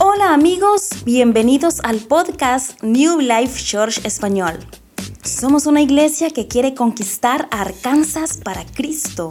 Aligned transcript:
Hola 0.00 0.32
amigos, 0.32 0.90
bienvenidos 1.04 1.80
al 1.82 1.98
podcast 1.98 2.82
New 2.82 3.20
Life 3.20 3.62
Church 3.62 4.04
Español. 4.04 4.58
Somos 5.22 5.66
una 5.66 5.82
iglesia 5.82 6.30
que 6.30 6.48
quiere 6.48 6.74
conquistar 6.74 7.48
Arkansas 7.50 8.38
para 8.38 8.64
Cristo. 8.64 9.30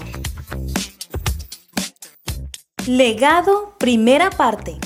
Legado, 2.86 3.75
primera 3.80 4.30
parte. 4.30 4.78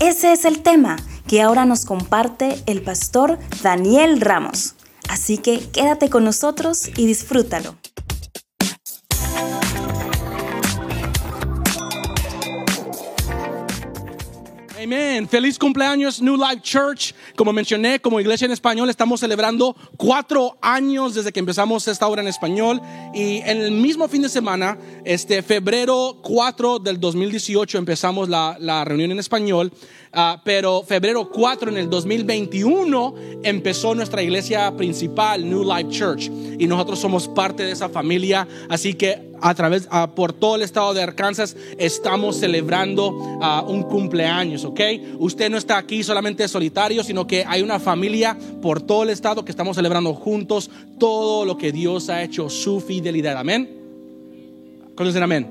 Ese 0.00 0.32
es 0.32 0.44
el 0.44 0.62
tema 0.62 0.96
que 1.26 1.42
ahora 1.42 1.64
nos 1.64 1.84
comparte 1.84 2.62
el 2.66 2.82
pastor 2.82 3.38
Daniel 3.62 4.20
Ramos. 4.20 4.74
Así 5.20 5.36
que 5.36 5.60
quédate 5.70 6.08
con 6.08 6.24
nosotros 6.24 6.88
y 6.96 7.04
disfrútalo. 7.04 7.76
Amén. 14.82 15.28
Feliz 15.28 15.58
cumpleaños 15.58 16.22
New 16.22 16.36
Life 16.36 16.62
Church. 16.62 17.12
Como 17.40 17.54
mencioné, 17.54 18.00
como 18.00 18.20
iglesia 18.20 18.44
en 18.44 18.50
español, 18.50 18.90
estamos 18.90 19.20
celebrando 19.20 19.74
cuatro 19.96 20.58
años 20.60 21.14
desde 21.14 21.32
que 21.32 21.40
empezamos 21.40 21.88
esta 21.88 22.06
obra 22.06 22.20
en 22.20 22.28
español. 22.28 22.82
Y 23.14 23.38
en 23.38 23.62
el 23.62 23.70
mismo 23.70 24.08
fin 24.08 24.20
de 24.20 24.28
semana, 24.28 24.76
este 25.06 25.42
febrero 25.42 26.18
4 26.20 26.80
del 26.80 27.00
2018, 27.00 27.78
empezamos 27.78 28.28
la, 28.28 28.58
la 28.60 28.84
reunión 28.84 29.12
en 29.12 29.20
español. 29.20 29.72
Ah, 30.12 30.42
pero 30.44 30.82
febrero 30.82 31.30
4 31.30 31.70
en 31.70 31.78
el 31.78 31.88
2021 31.88 33.14
empezó 33.44 33.94
nuestra 33.94 34.22
iglesia 34.22 34.76
principal, 34.76 35.48
New 35.48 35.64
Life 35.64 35.88
Church, 35.88 36.28
y 36.60 36.66
nosotros 36.66 36.98
somos 36.98 37.26
parte 37.26 37.64
de 37.64 37.72
esa 37.72 37.88
familia, 37.88 38.46
así 38.68 38.92
que 38.92 39.30
a 39.40 39.54
través, 39.54 39.88
ah, 39.90 40.10
por 40.14 40.34
todo 40.34 40.56
el 40.56 40.62
estado 40.62 40.92
de 40.92 41.02
Arkansas, 41.02 41.56
estamos 41.78 42.36
celebrando 42.36 43.38
ah, 43.40 43.64
un 43.66 43.82
cumpleaños, 43.82 44.66
¿ok? 44.66 44.80
Usted 45.18 45.48
no 45.50 45.56
está 45.56 45.78
aquí 45.78 46.02
solamente 46.02 46.46
solitario, 46.48 47.02
sino 47.02 47.26
que 47.26 47.46
hay 47.48 47.62
una 47.62 47.80
familia 47.80 48.36
por 48.60 48.82
todo 48.82 49.04
el 49.04 49.08
estado 49.08 49.42
que 49.42 49.50
estamos 49.50 49.74
celebrando 49.74 50.12
juntos 50.12 50.70
todo 50.98 51.46
lo 51.46 51.56
que 51.56 51.72
Dios 51.72 52.10
ha 52.10 52.22
hecho, 52.22 52.50
su 52.50 52.82
fidelidad, 52.82 53.38
amén. 53.38 53.66
¿Cuántos 54.94 55.14
dicen 55.14 55.22
amén? 55.22 55.50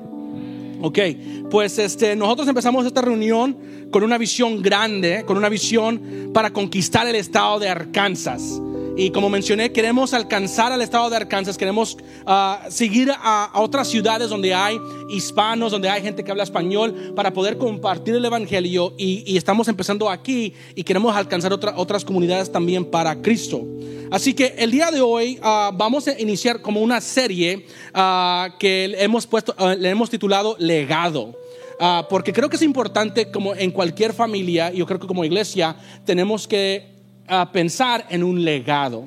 Ok, 0.83 0.99
pues 1.49 1.79
este, 1.79 2.15
nosotros 2.15 2.47
empezamos 2.47 2.85
esta 2.85 3.01
reunión 3.01 3.57
con 3.89 4.03
una 4.03 4.19
visión 4.19 4.61
grande, 4.61 5.23
con 5.25 5.37
una 5.37 5.49
visión 5.49 6.29
para 6.35 6.53
conquistar 6.53 7.07
el 7.07 7.15
estado 7.15 7.57
de 7.57 7.67
Arkansas. 7.67 8.61
Y 8.99 9.11
como 9.11 9.29
mencioné, 9.29 9.71
queremos 9.71 10.13
alcanzar 10.13 10.73
al 10.73 10.81
estado 10.81 11.09
de 11.09 11.15
Arkansas, 11.15 11.57
queremos 11.57 11.97
ah, 12.25 12.65
seguir 12.69 13.09
a, 13.15 13.49
otras 13.53 13.87
ciudades 13.87 14.27
donde 14.27 14.53
hay 14.53 14.77
hispanos, 15.07 15.71
donde 15.71 15.87
hay 15.87 16.01
gente 16.01 16.21
que 16.21 16.31
habla 16.31 16.43
español, 16.43 17.13
para 17.15 17.31
poder 17.31 17.57
compartir 17.57 18.15
el 18.15 18.25
Evangelio. 18.25 18.93
Y, 18.97 19.37
estamos 19.37 19.69
empezando 19.69 20.09
aquí 20.09 20.53
y 20.75 20.83
queremos 20.83 21.15
alcanzar 21.15 21.53
otras 21.53 22.03
comunidades 22.03 22.51
también 22.51 22.83
para 22.83 23.21
Cristo. 23.21 23.65
Así 24.11 24.33
que 24.33 24.55
el 24.57 24.69
día 24.69 24.91
de 24.91 24.99
hoy 24.99 25.39
ah, 25.43 25.71
vamos 25.73 26.05
a 26.09 26.19
iniciar 26.19 26.61
como 26.61 26.81
una 26.81 26.99
serie 26.99 27.67
ah, 27.93 28.49
que 28.59 28.93
hemos 28.99 29.25
puesto, 29.25 29.55
le 29.77 29.89
hemos 29.89 30.09
titulado 30.09 30.57
Legado. 30.59 31.37
porque 32.09 32.33
creo 32.33 32.49
que 32.49 32.57
es 32.57 32.61
importante, 32.63 33.31
como 33.31 33.55
en 33.55 33.71
cualquier 33.71 34.11
familia, 34.11 34.73
yo 34.73 34.85
creo 34.85 34.99
que 34.99 35.07
como 35.07 35.23
iglesia, 35.23 35.77
tenemos 36.03 36.49
que 36.49 36.98
pensar 37.51 38.05
en 38.09 38.23
un 38.23 38.43
legado. 38.43 39.05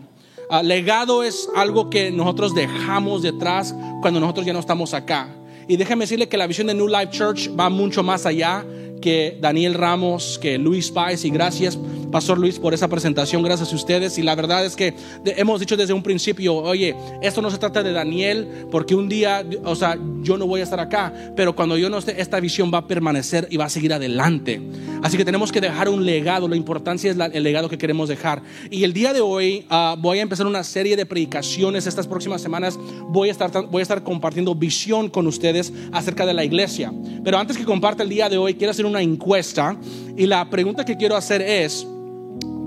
Uh, 0.50 0.62
legado 0.62 1.22
es 1.22 1.48
algo 1.56 1.88
que 1.88 2.10
nosotros 2.10 2.54
dejamos 2.54 3.22
detrás 3.22 3.74
cuando 4.00 4.20
nosotros 4.20 4.44
ya 4.44 4.52
no 4.52 4.58
estamos 4.60 4.92
acá. 4.94 5.28
Y 5.68 5.76
déjeme 5.76 6.04
decirle 6.04 6.28
que 6.28 6.36
la 6.36 6.46
visión 6.46 6.66
de 6.66 6.74
New 6.74 6.88
Life 6.88 7.10
Church 7.10 7.50
va 7.58 7.70
mucho 7.70 8.02
más 8.02 8.26
allá 8.26 8.64
que 9.02 9.36
Daniel 9.38 9.74
Ramos, 9.74 10.38
que 10.40 10.56
Luis 10.56 10.90
Páez 10.90 11.26
y 11.26 11.30
gracias 11.30 11.78
Pastor 12.12 12.38
Luis 12.38 12.58
por 12.58 12.74
esa 12.74 12.88
presentación, 12.88 13.42
gracias 13.42 13.72
a 13.72 13.74
ustedes 13.74 14.18
y 14.18 14.22
la 14.22 14.34
verdad 14.34 14.66
es 14.66 14.76
que 14.76 14.94
hemos 15.24 15.60
dicho 15.60 15.78
desde 15.78 15.94
un 15.94 16.02
principio, 16.02 16.54
oye, 16.54 16.94
esto 17.22 17.40
no 17.40 17.50
se 17.50 17.56
trata 17.56 17.82
de 17.82 17.90
Daniel 17.92 18.66
porque 18.70 18.94
un 18.94 19.08
día, 19.08 19.42
o 19.64 19.74
sea, 19.74 19.98
yo 20.20 20.36
no 20.36 20.46
voy 20.46 20.60
a 20.60 20.64
estar 20.64 20.78
acá, 20.78 21.10
pero 21.34 21.56
cuando 21.56 21.78
yo 21.78 21.88
no 21.88 21.96
esté, 21.96 22.20
esta 22.20 22.38
visión 22.38 22.70
va 22.72 22.78
a 22.78 22.86
permanecer 22.86 23.48
y 23.50 23.56
va 23.56 23.64
a 23.64 23.70
seguir 23.70 23.94
adelante. 23.94 24.60
Así 25.02 25.16
que 25.16 25.24
tenemos 25.24 25.50
que 25.50 25.60
dejar 25.60 25.88
un 25.88 26.04
legado, 26.04 26.46
la 26.48 26.54
importancia 26.54 27.10
es 27.10 27.16
el 27.32 27.42
legado 27.42 27.68
que 27.68 27.78
queremos 27.78 28.10
dejar. 28.10 28.42
Y 28.70 28.84
el 28.84 28.92
día 28.92 29.14
de 29.14 29.22
hoy 29.22 29.64
ah, 29.70 29.96
voy 29.98 30.18
a 30.18 30.22
empezar 30.22 30.46
una 30.46 30.62
serie 30.62 30.96
de 30.96 31.06
predicaciones, 31.06 31.86
estas 31.86 32.06
próximas 32.06 32.42
semanas 32.42 32.78
voy 33.08 33.30
a, 33.30 33.32
estar, 33.32 33.50
voy 33.68 33.80
a 33.80 33.82
estar 33.82 34.02
compartiendo 34.02 34.54
visión 34.54 35.08
con 35.08 35.26
ustedes 35.26 35.72
acerca 35.92 36.26
de 36.26 36.34
la 36.34 36.44
iglesia. 36.44 36.92
Pero 37.24 37.38
antes 37.38 37.56
que 37.56 37.64
comparte 37.64 38.02
el 38.02 38.10
día 38.10 38.28
de 38.28 38.36
hoy, 38.36 38.54
quiero 38.54 38.70
hacer 38.70 38.84
una 38.92 39.02
encuesta 39.02 39.76
y 40.16 40.26
la 40.26 40.48
pregunta 40.48 40.84
que 40.84 40.96
quiero 40.96 41.16
hacer 41.16 41.42
es, 41.42 41.86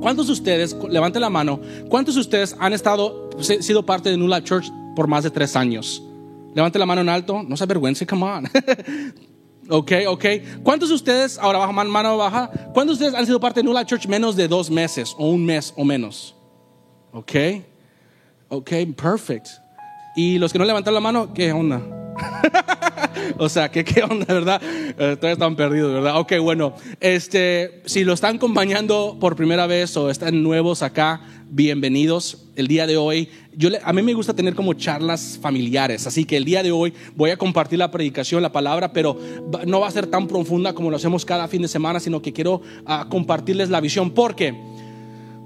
¿cuántos 0.02 0.28
de 0.28 0.34
ustedes, 0.34 0.76
levanten 0.90 1.22
la 1.22 1.30
mano, 1.30 1.60
cuántos 1.90 2.16
de 2.16 2.22
ustedes 2.22 2.56
han 2.60 2.74
estado, 2.74 3.30
sido 3.40 3.86
parte 3.86 4.10
de 4.10 4.18
New 4.18 4.30
Church 4.42 4.72
por 4.96 5.08
más 5.08 5.24
de 5.24 5.30
tres 5.30 5.56
años? 5.56 6.04
Levante 6.54 6.80
la 6.80 6.86
mano 6.86 7.02
en 7.02 7.10
alto, 7.10 7.44
no 7.44 7.56
se 7.56 7.64
avergüence, 7.64 8.08
come 8.08 8.24
on. 8.24 8.46
ok, 9.70 9.92
ok. 10.08 10.26
¿Cuántos 10.64 10.90
de 10.90 10.96
ustedes, 10.96 11.38
ahora 11.38 11.60
baja 11.60 11.72
mano 11.72 12.18
baja, 12.18 12.50
cuántos 12.74 12.98
de 12.98 13.06
ustedes 13.06 13.20
han 13.20 13.26
sido 13.26 13.40
parte 13.40 13.62
de 13.62 13.66
New 13.66 13.84
Church 13.84 14.08
menos 14.08 14.36
de 14.36 14.48
dos 14.48 14.70
meses 14.70 15.14
o 15.18 15.30
un 15.30 15.46
mes 15.46 15.74
o 15.76 15.86
menos? 15.86 16.36
Ok, 17.12 17.32
ok, 18.50 18.72
perfect. 18.98 19.48
¿Y 20.16 20.38
los 20.38 20.52
que 20.52 20.60
no 20.60 20.66
levantan 20.66 20.94
la 20.94 21.02
mano, 21.02 21.34
qué 21.34 21.52
onda? 21.52 21.82
o 23.38 23.50
sea, 23.50 23.70
¿qué, 23.70 23.84
¿qué, 23.84 24.04
onda, 24.04 24.26
verdad? 24.26 24.62
Eh, 24.64 25.16
todavía 25.16 25.34
están 25.34 25.56
perdidos, 25.56 25.94
¿verdad? 25.94 26.20
Ok, 26.20 26.34
bueno, 26.42 26.74
este, 27.00 27.82
si 27.86 28.04
lo 28.04 28.14
están 28.14 28.38
acompañando 28.38 29.18
por 29.20 29.36
primera 29.36 29.68
vez 29.68 29.96
o 29.98 30.10
están 30.10 30.42
nuevos 30.44 30.82
acá, 30.82 31.22
bienvenidos. 31.50 32.46
El 32.56 32.68
día 32.68 32.88
de 32.88 32.98
hoy, 32.98 33.30
yo 33.56 33.70
a 33.84 33.94
mí 33.94 34.02
me 34.02 34.14
gusta 34.14 34.34
tener 34.34 34.56
como 34.56 34.74
charlas 34.74 35.38
familiares, 35.42 36.08
así 36.08 36.26
que 36.26 36.38
el 36.38 36.46
día 36.46 36.64
de 36.64 36.72
hoy 36.72 36.94
voy 37.16 37.32
a 37.32 37.38
compartir 37.38 37.80
la 37.80 37.92
predicación, 37.92 38.42
la 38.42 38.52
palabra, 38.52 38.94
pero 38.94 39.18
no 39.66 39.80
va 39.80 39.88
a 39.88 39.92
ser 39.92 40.08
tan 40.08 40.28
profunda 40.28 40.74
como 40.74 40.90
lo 40.90 40.96
hacemos 40.96 41.26
cada 41.26 41.48
fin 41.48 41.62
de 41.62 41.68
semana, 41.68 42.00
sino 42.00 42.22
que 42.22 42.34
quiero 42.34 42.62
uh, 42.88 43.10
compartirles 43.10 43.70
la 43.70 43.82
visión. 43.82 44.12
¿Por 44.12 44.36
qué? 44.36 44.56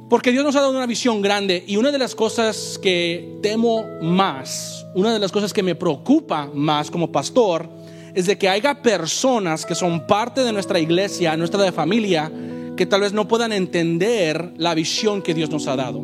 Porque 0.09 0.31
Dios 0.31 0.43
nos 0.43 0.55
ha 0.55 0.61
dado 0.61 0.71
una 0.71 0.87
visión 0.87 1.21
grande 1.21 1.63
y 1.67 1.77
una 1.77 1.91
de 1.91 1.99
las 1.99 2.15
cosas 2.15 2.79
que 2.81 3.37
temo 3.43 3.85
más, 4.01 4.78
una 4.95 5.13
de 5.13 5.19
las 5.19 5.31
cosas 5.31 5.53
que 5.53 5.63
me 5.63 5.75
preocupa 5.75 6.49
más 6.53 6.89
como 6.89 7.11
pastor, 7.11 7.69
es 8.13 8.25
de 8.25 8.37
que 8.37 8.49
haya 8.49 8.81
personas 8.81 9.65
que 9.65 9.75
son 9.75 10.07
parte 10.07 10.41
de 10.41 10.51
nuestra 10.51 10.79
iglesia, 10.79 11.37
nuestra 11.37 11.71
familia, 11.71 12.31
que 12.75 12.85
tal 12.85 13.01
vez 13.01 13.13
no 13.13 13.27
puedan 13.27 13.51
entender 13.51 14.53
la 14.57 14.73
visión 14.73 15.21
que 15.21 15.33
Dios 15.33 15.49
nos 15.49 15.67
ha 15.67 15.75
dado. 15.75 16.01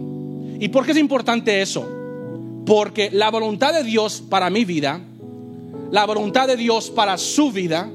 ¿Y 0.60 0.70
por 0.70 0.86
qué 0.86 0.92
es 0.92 0.98
importante 0.98 1.62
eso? 1.62 1.88
Porque 2.66 3.10
la 3.12 3.32
voluntad 3.32 3.74
de 3.74 3.84
Dios 3.84 4.22
para 4.30 4.50
mi 4.50 4.66
vida, 4.66 5.02
la 5.92 6.06
voluntad 6.06 6.48
de 6.48 6.56
Dios 6.56 6.90
para 6.90 7.18
su 7.18 7.52
vida, 7.52 7.90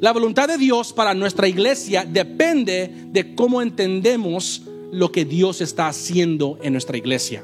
la 0.00 0.12
voluntad 0.12 0.48
de 0.48 0.58
Dios 0.58 0.92
para 0.92 1.14
nuestra 1.14 1.48
iglesia 1.48 2.04
depende 2.08 2.92
de 3.10 3.34
cómo 3.34 3.62
entendemos 3.62 4.62
lo 4.92 5.10
que 5.10 5.24
Dios 5.24 5.60
está 5.60 5.88
haciendo 5.88 6.58
en 6.62 6.72
nuestra 6.72 6.96
iglesia. 6.96 7.42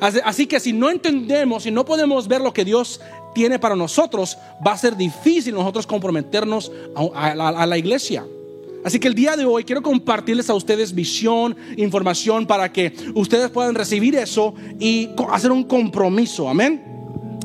Así 0.00 0.46
que 0.46 0.60
si 0.60 0.72
no 0.72 0.90
entendemos, 0.90 1.64
si 1.64 1.70
no 1.70 1.84
podemos 1.84 2.28
ver 2.28 2.40
lo 2.40 2.52
que 2.52 2.64
Dios 2.64 3.00
tiene 3.34 3.58
para 3.58 3.76
nosotros, 3.76 4.36
va 4.66 4.72
a 4.72 4.78
ser 4.78 4.96
difícil 4.96 5.54
nosotros 5.54 5.86
comprometernos 5.86 6.70
a, 7.14 7.66
la 7.66 7.78
iglesia. 7.78 8.24
Así 8.84 8.98
que 8.98 9.08
el 9.08 9.14
día 9.14 9.36
de 9.36 9.44
hoy 9.44 9.64
quiero 9.64 9.80
compartirles 9.80 10.50
a 10.50 10.54
ustedes 10.54 10.92
visión, 10.94 11.56
información 11.76 12.46
para 12.46 12.72
que 12.72 12.92
ustedes 13.14 13.48
puedan 13.50 13.74
recibir 13.74 14.16
eso 14.16 14.54
y 14.80 15.08
hacer 15.30 15.52
un 15.52 15.64
compromiso. 15.64 16.48
Amén. 16.48 16.91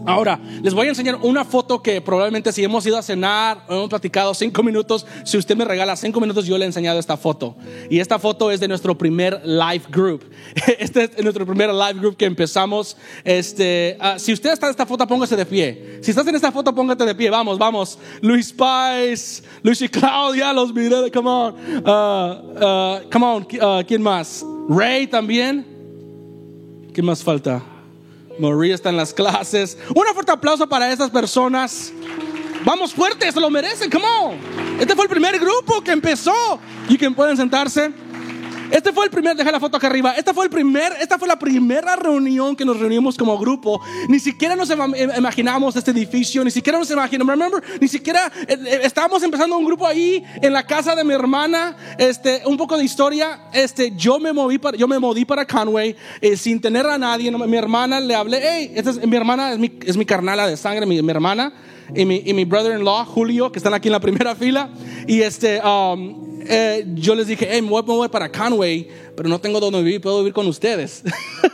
Ahora, 0.07 0.39
les 0.63 0.73
voy 0.73 0.87
a 0.87 0.89
enseñar 0.91 1.19
una 1.21 1.43
foto 1.43 1.83
que 1.83 1.99
probablemente 1.99 2.53
si 2.53 2.63
hemos 2.63 2.85
ido 2.85 2.97
a 2.97 3.01
cenar, 3.01 3.65
hemos 3.67 3.89
platicado 3.89 4.33
cinco 4.33 4.63
minutos, 4.63 5.05
si 5.25 5.37
usted 5.37 5.57
me 5.57 5.65
regala 5.65 5.97
cinco 5.97 6.21
minutos, 6.21 6.45
yo 6.45 6.57
le 6.57 6.63
he 6.63 6.67
enseñado 6.67 6.97
esta 6.97 7.17
foto. 7.17 7.57
Y 7.89 7.99
esta 7.99 8.17
foto 8.17 8.49
es 8.49 8.61
de 8.61 8.69
nuestro 8.69 8.97
primer 8.97 9.41
live 9.45 9.83
group. 9.91 10.23
Este 10.79 11.11
es 11.13 11.23
nuestro 11.23 11.45
primer 11.45 11.73
live 11.73 11.99
group 11.99 12.15
que 12.15 12.23
empezamos. 12.23 12.95
Este, 13.25 13.97
uh, 13.99 14.17
si 14.17 14.31
usted 14.31 14.53
está 14.53 14.67
en 14.67 14.71
esta 14.71 14.85
foto, 14.85 15.05
póngase 15.05 15.35
de 15.35 15.45
pie. 15.45 15.99
Si 16.01 16.11
estás 16.11 16.25
en 16.25 16.35
esta 16.35 16.53
foto, 16.53 16.73
póngate 16.73 17.03
de 17.03 17.13
pie. 17.13 17.29
Vamos, 17.29 17.57
vamos. 17.57 17.99
Luis 18.21 18.53
Pais, 18.53 19.43
Luis 19.61 19.81
y 19.81 19.89
Claudia, 19.89 20.53
los 20.53 20.73
miré. 20.73 21.11
Come 21.11 21.29
on. 21.29 21.53
Uh, 21.85 22.63
uh, 22.63 23.09
come 23.11 23.25
on. 23.25 23.83
¿Quién 23.83 24.01
más? 24.01 24.45
Ray 24.69 25.07
también. 25.07 25.65
¿Quién 26.93 27.05
más 27.05 27.21
falta? 27.21 27.76
María 28.39 28.75
está 28.75 28.89
en 28.89 28.97
las 28.97 29.13
clases. 29.13 29.77
Un 29.89 30.05
fuerte 30.13 30.31
aplauso 30.31 30.67
para 30.67 30.91
esas 30.91 31.09
personas. 31.09 31.91
Vamos 32.65 32.93
fuerte, 32.93 33.31
se 33.31 33.39
lo 33.39 33.49
merecen, 33.49 33.89
come 33.89 34.05
on. 34.21 34.79
Este 34.79 34.93
fue 34.95 35.05
el 35.05 35.09
primer 35.09 35.39
grupo 35.39 35.81
que 35.81 35.91
empezó. 35.91 36.59
Y 36.89 36.97
que 36.97 37.09
pueden 37.11 37.37
sentarse. 37.37 37.91
Este 38.71 38.91
fue 38.91 39.05
el 39.05 39.11
primer, 39.11 39.35
deja 39.35 39.51
la 39.51 39.59
foto 39.59 39.77
acá 39.77 39.87
arriba. 39.87 40.13
Esta 40.13 40.33
fue 40.33 40.45
el 40.45 40.49
primer, 40.49 40.93
esta 40.99 41.17
fue 41.17 41.27
la 41.27 41.39
primera 41.39 41.95
reunión 41.95 42.55
que 42.55 42.65
nos 42.65 42.79
reunimos 42.79 43.17
como 43.17 43.37
grupo. 43.37 43.81
Ni 44.09 44.19
siquiera 44.19 44.55
nos 44.55 44.69
imaginamos 44.69 45.75
este 45.75 45.91
edificio, 45.91 46.43
ni 46.43 46.51
siquiera 46.51 46.77
nos 46.77 46.89
imaginamos, 46.91 47.33
remember, 47.33 47.63
ni 47.79 47.87
siquiera 47.87 48.31
eh, 48.47 48.57
eh, 48.65 48.79
estábamos 48.83 49.23
empezando 49.23 49.57
un 49.57 49.65
grupo 49.65 49.87
ahí 49.87 50.23
en 50.41 50.53
la 50.53 50.65
casa 50.65 50.95
de 50.95 51.03
mi 51.03 51.13
hermana. 51.13 51.75
Este, 51.97 52.41
un 52.45 52.57
poco 52.57 52.77
de 52.77 52.83
historia. 52.83 53.41
Este, 53.53 53.91
yo 53.95 54.19
me 54.19 54.33
moví 54.33 54.57
para, 54.57 54.77
yo 54.77 54.87
me 54.87 54.99
moví 54.99 55.25
para 55.25 55.45
Conway 55.45 55.95
eh, 56.21 56.35
sin 56.35 56.59
tener 56.59 56.85
a 56.85 56.97
nadie. 56.97 57.31
mi 57.31 57.57
hermana 57.57 57.99
le 57.99 58.15
hablé, 58.15 58.41
hey, 58.41 58.71
esta 58.75 58.91
es, 58.91 59.05
mi 59.07 59.15
hermana 59.15 59.53
es 59.53 59.59
mi, 59.59 59.71
es 59.85 59.95
mi 59.95 60.05
carnala 60.05 60.47
de 60.47 60.57
sangre, 60.57 60.85
mi, 60.85 61.01
mi 61.01 61.11
hermana 61.11 61.53
y 61.95 62.05
mi, 62.05 62.21
y 62.25 62.33
mi 62.33 62.45
brother-in-law, 62.45 63.05
Julio, 63.05 63.51
que 63.51 63.59
están 63.59 63.73
aquí 63.73 63.87
en 63.87 63.93
la 63.93 63.99
primera 63.99 64.35
fila. 64.35 64.69
Y 65.07 65.21
este, 65.21 65.61
um, 65.61 66.41
eh, 66.49 66.85
yo 66.95 67.15
les 67.15 67.27
dije, 67.27 67.47
hey, 67.49 67.61
me 67.61 67.69
voy 67.69 68.05
a 68.05 68.09
para 68.09 68.31
Conway, 68.31 68.87
pero 69.15 69.29
no 69.29 69.39
tengo 69.39 69.59
donde 69.59 69.81
vivir, 69.81 70.01
puedo 70.01 70.19
vivir 70.19 70.33
con 70.33 70.47
ustedes. 70.47 71.03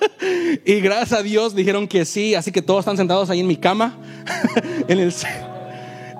y 0.65 0.79
gracias 0.81 1.19
a 1.19 1.23
Dios 1.23 1.55
dijeron 1.55 1.87
que 1.87 2.05
sí, 2.05 2.35
así 2.35 2.51
que 2.51 2.61
todos 2.61 2.79
están 2.79 2.97
sentados 2.97 3.29
ahí 3.29 3.39
en 3.39 3.47
mi 3.47 3.57
cama. 3.57 3.97
en 4.87 4.99
el, 4.99 5.13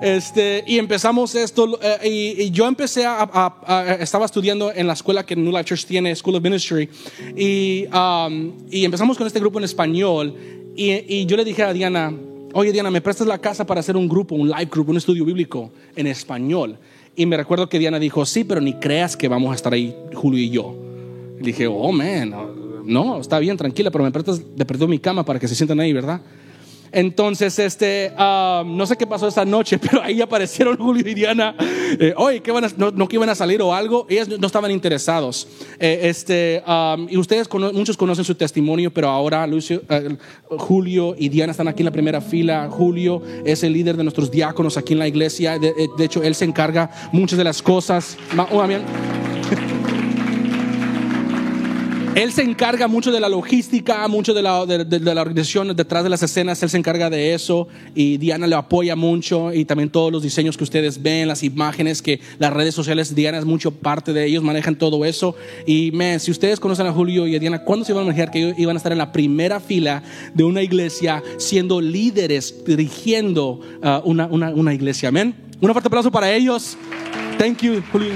este, 0.02 0.64
y 0.66 0.78
empezamos 0.78 1.34
esto, 1.34 1.78
eh, 1.80 2.36
y, 2.38 2.50
yo 2.50 2.66
empecé 2.66 3.04
a, 3.06 3.96
estaba 4.00 4.26
estudiando 4.26 4.72
en 4.72 4.86
la 4.86 4.92
escuela 4.92 5.24
que 5.24 5.36
New 5.36 5.52
Life 5.52 5.64
Church 5.64 5.86
tiene, 5.86 6.14
School 6.14 6.36
of 6.36 6.42
Ministry, 6.42 6.90
y, 7.36 7.86
um, 7.86 8.52
y 8.70 8.84
empezamos 8.84 9.16
con 9.16 9.26
este 9.26 9.40
grupo 9.40 9.58
en 9.58 9.64
español, 9.64 10.34
y, 10.76 10.92
y 10.92 11.26
yo 11.26 11.36
le 11.36 11.44
dije 11.44 11.62
a 11.62 11.72
Diana, 11.72 12.12
oye 12.54 12.72
Diana, 12.72 12.90
¿me 12.90 13.00
prestas 13.00 13.26
la 13.26 13.38
casa 13.38 13.66
para 13.66 13.80
hacer 13.80 13.96
un 13.96 14.08
grupo, 14.08 14.34
un 14.34 14.48
live 14.48 14.68
group, 14.70 14.88
un 14.88 14.96
estudio 14.96 15.24
bíblico 15.24 15.70
en 15.94 16.06
español? 16.06 16.78
Y 17.16 17.26
me 17.26 17.36
recuerdo 17.36 17.68
que 17.68 17.78
Diana 17.78 17.98
dijo, 17.98 18.24
sí, 18.24 18.44
pero 18.44 18.60
ni 18.60 18.74
creas 18.74 19.16
que 19.16 19.28
vamos 19.28 19.52
a 19.52 19.54
estar 19.54 19.72
ahí 19.72 19.94
Julio 20.14 20.40
y 20.40 20.50
yo. 20.50 20.74
Y 21.38 21.44
dije, 21.44 21.66
oh, 21.66 21.92
man, 21.92 22.34
no, 22.84 23.20
está 23.20 23.38
bien, 23.38 23.56
tranquila, 23.56 23.90
pero 23.90 24.04
me 24.04 24.10
prestas 24.10 24.40
de 24.56 24.64
perdió 24.64 24.88
mi 24.88 24.98
cama 24.98 25.24
para 25.24 25.38
que 25.38 25.46
se 25.46 25.54
sientan 25.54 25.80
ahí, 25.80 25.92
¿verdad? 25.92 26.20
Entonces, 26.94 27.58
este, 27.58 28.12
um, 28.12 28.76
no 28.76 28.86
sé 28.86 28.96
qué 28.96 29.06
pasó 29.06 29.26
esa 29.26 29.44
noche, 29.44 29.78
pero 29.82 30.00
ahí 30.00 30.20
aparecieron 30.20 30.76
Julio 30.76 31.06
y 31.08 31.14
Diana. 31.14 31.56
Eh, 31.58 32.14
Oye, 32.16 32.40
¿qué 32.40 32.52
van 32.52 32.64
a, 32.64 32.68
no, 32.76 33.08
que 33.08 33.16
iban 33.16 33.28
a 33.28 33.34
salir 33.34 33.60
o 33.60 33.74
algo. 33.74 34.06
Ellas 34.08 34.28
no 34.28 34.46
estaban 34.46 34.70
interesados. 34.70 35.48
Eh, 35.80 36.00
este, 36.04 36.62
um, 36.66 37.08
y 37.10 37.16
ustedes, 37.16 37.48
muchos 37.52 37.96
conocen 37.96 38.24
su 38.24 38.36
testimonio, 38.36 38.92
pero 38.92 39.08
ahora 39.08 39.44
Lucio, 39.46 39.82
eh, 39.88 40.16
Julio 40.50 41.16
y 41.18 41.28
Diana 41.28 41.50
están 41.50 41.66
aquí 41.66 41.82
en 41.82 41.86
la 41.86 41.92
primera 41.92 42.20
fila. 42.20 42.68
Julio 42.70 43.20
es 43.44 43.64
el 43.64 43.72
líder 43.72 43.96
de 43.96 44.04
nuestros 44.04 44.30
diáconos 44.30 44.76
aquí 44.76 44.92
en 44.92 45.00
la 45.00 45.08
iglesia. 45.08 45.58
De, 45.58 45.74
hecho, 45.98 46.22
él 46.22 46.34
se 46.34 46.44
encarga 46.44 46.90
muchas 47.12 47.38
de 47.38 47.44
las 47.44 47.60
cosas. 47.60 48.16
Él 52.24 52.32
se 52.32 52.40
encarga 52.40 52.88
mucho 52.88 53.12
de 53.12 53.20
la 53.20 53.28
logística, 53.28 54.08
mucho 54.08 54.32
de 54.32 54.40
la, 54.40 54.62
organización 54.62 55.76
detrás 55.76 56.04
de 56.04 56.08
las 56.08 56.22
escenas, 56.22 56.62
él 56.62 56.70
se 56.70 56.78
encarga 56.78 57.10
de 57.10 57.34
eso 57.34 57.68
y 57.94 58.16
Diana 58.16 58.46
le 58.46 58.54
apoya 58.54 58.96
mucho 58.96 59.52
y 59.52 59.66
también 59.66 59.90
todos 59.90 60.10
los 60.10 60.22
diseños 60.22 60.56
que 60.56 60.64
ustedes 60.64 61.02
ven, 61.02 61.28
las 61.28 61.42
imágenes 61.42 62.00
que 62.00 62.20
las 62.38 62.50
redes 62.50 62.74
sociales, 62.74 63.14
Diana 63.14 63.36
es 63.36 63.44
mucho 63.44 63.72
parte 63.72 64.14
de 64.14 64.24
ellos, 64.24 64.42
manejan 64.42 64.76
todo 64.76 65.04
eso 65.04 65.36
y 65.66 65.90
me, 65.92 66.18
si 66.18 66.30
ustedes 66.30 66.60
conocen 66.60 66.86
a 66.86 66.92
Julio 66.94 67.26
y 67.26 67.36
a 67.36 67.38
Diana, 67.38 67.62
¿cuándo 67.62 67.84
se 67.84 67.92
iban 67.92 68.04
a 68.04 68.06
imaginar 68.06 68.30
que 68.30 68.54
iban 68.56 68.74
a 68.74 68.78
estar 68.78 68.92
en 68.92 68.98
la 68.98 69.12
primera 69.12 69.60
fila 69.60 70.02
de 70.32 70.44
una 70.44 70.62
iglesia 70.62 71.22
siendo 71.36 71.82
líderes, 71.82 72.64
dirigiendo 72.64 73.60
uh, 73.82 74.00
una, 74.08 74.28
una, 74.28 74.48
una 74.48 74.72
iglesia? 74.72 75.10
Amén. 75.10 75.34
Un 75.60 75.70
fuerte 75.72 75.88
aplauso 75.88 76.10
para 76.10 76.32
ellos. 76.32 76.78
Thank 77.36 77.60
you, 77.60 77.82
Julio. 77.92 78.14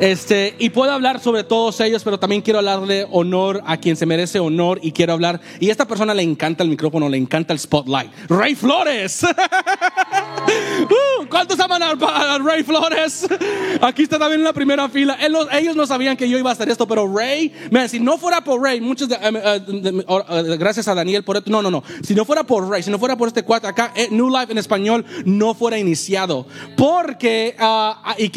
Este, 0.00 0.54
y 0.58 0.70
puedo 0.70 0.92
hablar 0.92 1.20
sobre 1.20 1.44
todos 1.44 1.78
ellos, 1.80 2.02
pero 2.02 2.18
también 2.18 2.40
quiero 2.40 2.58
hablarle 2.58 3.06
honor 3.10 3.62
a 3.66 3.76
quien 3.76 3.96
se 3.96 4.06
merece 4.06 4.40
honor 4.40 4.80
y 4.82 4.92
quiero 4.92 5.12
hablar. 5.12 5.40
Y 5.60 5.68
a 5.68 5.72
esta 5.72 5.86
persona 5.86 6.14
le 6.14 6.22
encanta 6.22 6.62
el 6.62 6.70
micrófono, 6.70 7.08
le 7.08 7.18
encanta 7.18 7.52
el 7.52 7.58
spotlight. 7.58 8.10
Ray 8.28 8.54
Flores. 8.54 9.20
uh, 10.84 11.26
¿Cuántos 11.28 11.58
aman 11.60 11.82
a, 11.82 12.38
Ray 12.38 12.62
Flores? 12.62 13.26
Aquí 13.80 14.02
está 14.02 14.18
también 14.18 14.40
en 14.40 14.44
la 14.44 14.52
primera 14.52 14.88
fila. 14.88 15.18
ellos 15.52 15.76
no 15.76 15.86
sabían 15.86 16.16
que 16.16 16.28
yo 16.28 16.38
iba 16.38 16.50
a 16.50 16.52
hacer 16.52 16.68
esto, 16.68 16.86
pero 16.86 17.12
Ray, 17.12 17.52
mira, 17.70 17.88
si 17.88 18.00
no 18.00 18.18
fuera 18.18 18.42
por 18.42 18.60
Ray, 18.60 18.80
muchos 18.80 19.08
de, 19.08 19.14
eh, 19.14 19.20
eh, 19.22 19.60
eh, 19.68 20.56
gracias 20.58 20.88
a 20.88 20.94
Daniel 20.94 21.22
por 21.22 21.36
esto. 21.36 21.50
No, 21.50 21.62
no, 21.62 21.70
no. 21.70 21.82
Si 22.02 22.14
no 22.14 22.24
fuera 22.24 22.44
por 22.44 22.68
Ray, 22.68 22.82
si 22.82 22.90
no 22.90 22.98
fuera 22.98 23.16
por 23.16 23.28
este 23.28 23.42
cuate 23.42 23.66
acá, 23.66 23.92
New 24.10 24.28
Life 24.28 24.50
en 24.50 24.58
español 24.58 25.04
no 25.24 25.54
fuera 25.54 25.78
iniciado. 25.78 26.46
Porque, 26.76 27.54
ah, 27.58 28.14
y 28.18 28.30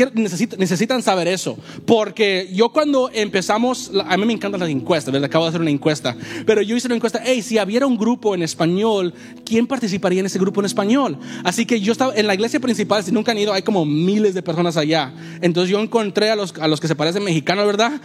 necesitan 0.57 1.01
saber 1.01 1.27
eso 1.27 1.57
porque 1.85 2.49
yo 2.53 2.69
cuando 2.69 3.09
empezamos, 3.13 3.91
a 4.05 4.17
mí 4.17 4.25
me 4.25 4.33
encantan 4.33 4.59
las 4.59 4.69
encuestas, 4.69 5.11
¿verdad? 5.11 5.27
Acabo 5.27 5.45
de 5.45 5.49
hacer 5.49 5.61
una 5.61 5.69
encuesta, 5.69 6.15
pero 6.45 6.61
yo 6.61 6.75
hice 6.75 6.87
una 6.87 6.95
encuesta, 6.95 7.21
hey, 7.23 7.41
si 7.41 7.59
hubiera 7.59 7.85
un 7.85 7.97
grupo 7.97 8.35
en 8.35 8.43
español, 8.43 9.13
¿quién 9.45 9.67
participaría 9.67 10.19
en 10.19 10.25
ese 10.25 10.39
grupo 10.39 10.61
en 10.61 10.65
español? 10.65 11.17
Así 11.43 11.65
que 11.65 11.79
yo 11.83 11.91
estaba 11.91 12.13
en 12.15 12.27
la 12.27 12.33
iglesia 12.33 12.59
principal, 12.59 13.03
si 13.03 13.11
nunca 13.11 13.31
han 13.31 13.37
ido, 13.37 13.53
hay 13.53 13.61
como 13.61 13.85
miles 13.85 14.33
de 14.33 14.41
personas 14.41 14.77
allá. 14.77 15.13
Entonces 15.41 15.69
yo 15.69 15.79
encontré 15.79 16.31
a 16.31 16.35
los, 16.35 16.53
a 16.59 16.67
los 16.67 16.79
que 16.79 16.87
se 16.87 16.95
parecen 16.95 17.23
mexicanos, 17.23 17.65
¿verdad? 17.65 18.01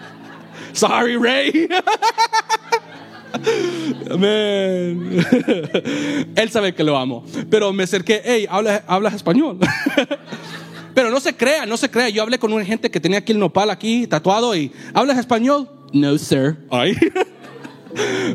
Sorry, 0.72 1.16
Ray. 1.16 1.68
Amén. 4.10 5.24
Él 6.36 6.50
sabe 6.50 6.74
que 6.74 6.84
lo 6.84 6.96
amo. 6.96 7.24
Pero 7.48 7.72
me 7.72 7.84
acerqué, 7.84 8.20
hey, 8.24 8.46
¿hablas, 8.48 8.82
hablas 8.86 9.14
español? 9.14 9.58
Pero 10.94 11.10
no 11.10 11.20
se 11.20 11.34
crea, 11.34 11.66
no 11.66 11.76
se 11.76 11.90
crea. 11.90 12.08
Yo 12.08 12.22
hablé 12.22 12.38
con 12.38 12.52
una 12.52 12.64
gente 12.64 12.90
que 12.90 13.00
tenía 13.00 13.18
aquí 13.18 13.32
el 13.32 13.38
nopal 13.38 13.70
aquí 13.70 14.06
tatuado 14.06 14.56
y 14.56 14.72
¿hablas 14.92 15.18
español? 15.18 15.68
No, 15.92 16.18
sir. 16.18 16.58
Ay. 16.70 16.96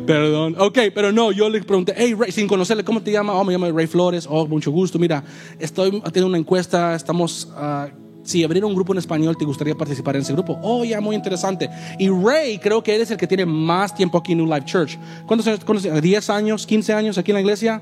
Perdón. 0.06 0.56
Ok, 0.60 0.80
pero 0.94 1.12
no, 1.12 1.32
yo 1.32 1.50
le 1.50 1.62
pregunté, 1.64 1.94
hey, 1.96 2.16
Ray, 2.18 2.32
sin 2.32 2.48
conocerle, 2.48 2.84
¿cómo 2.84 3.02
te 3.02 3.12
llamas? 3.12 3.36
Oh, 3.38 3.44
me 3.44 3.54
llamo 3.54 3.72
Ray 3.72 3.88
Flores. 3.88 4.28
Oh, 4.30 4.48
mucho 4.48 4.72
gusto. 4.72 5.00
Mira, 5.00 5.24
estoy 5.60 6.02
haciendo 6.04 6.28
una 6.28 6.38
encuesta. 6.38 6.96
Estamos. 6.96 7.50
Uh, 7.56 8.06
si 8.24 8.44
abriera 8.44 8.66
un 8.66 8.74
grupo 8.74 8.92
en 8.92 8.98
español, 8.98 9.38
¿te 9.38 9.46
gustaría 9.46 9.76
participar 9.76 10.16
en 10.16 10.24
ese 10.24 10.34
grupo? 10.34 10.60
Oh, 10.64 10.84
ya, 10.84 11.00
muy 11.00 11.16
interesante. 11.16 11.70
Y 12.00 12.10
Ray, 12.10 12.58
creo 12.58 12.82
que 12.82 12.96
él 12.96 13.02
es 13.02 13.12
el 13.12 13.18
que 13.18 13.28
tiene 13.28 13.46
más 13.46 13.94
tiempo 13.94 14.18
aquí 14.18 14.32
en 14.32 14.40
New 14.40 14.48
Life 14.48 14.66
Church. 14.66 14.98
¿Cuántos 15.28 15.46
años? 15.46 15.64
¿10 15.64 16.30
años? 16.34 16.68
¿15 16.68 16.94
años 16.96 17.18
aquí 17.20 17.30
en 17.30 17.36
la 17.36 17.42
iglesia? 17.42 17.82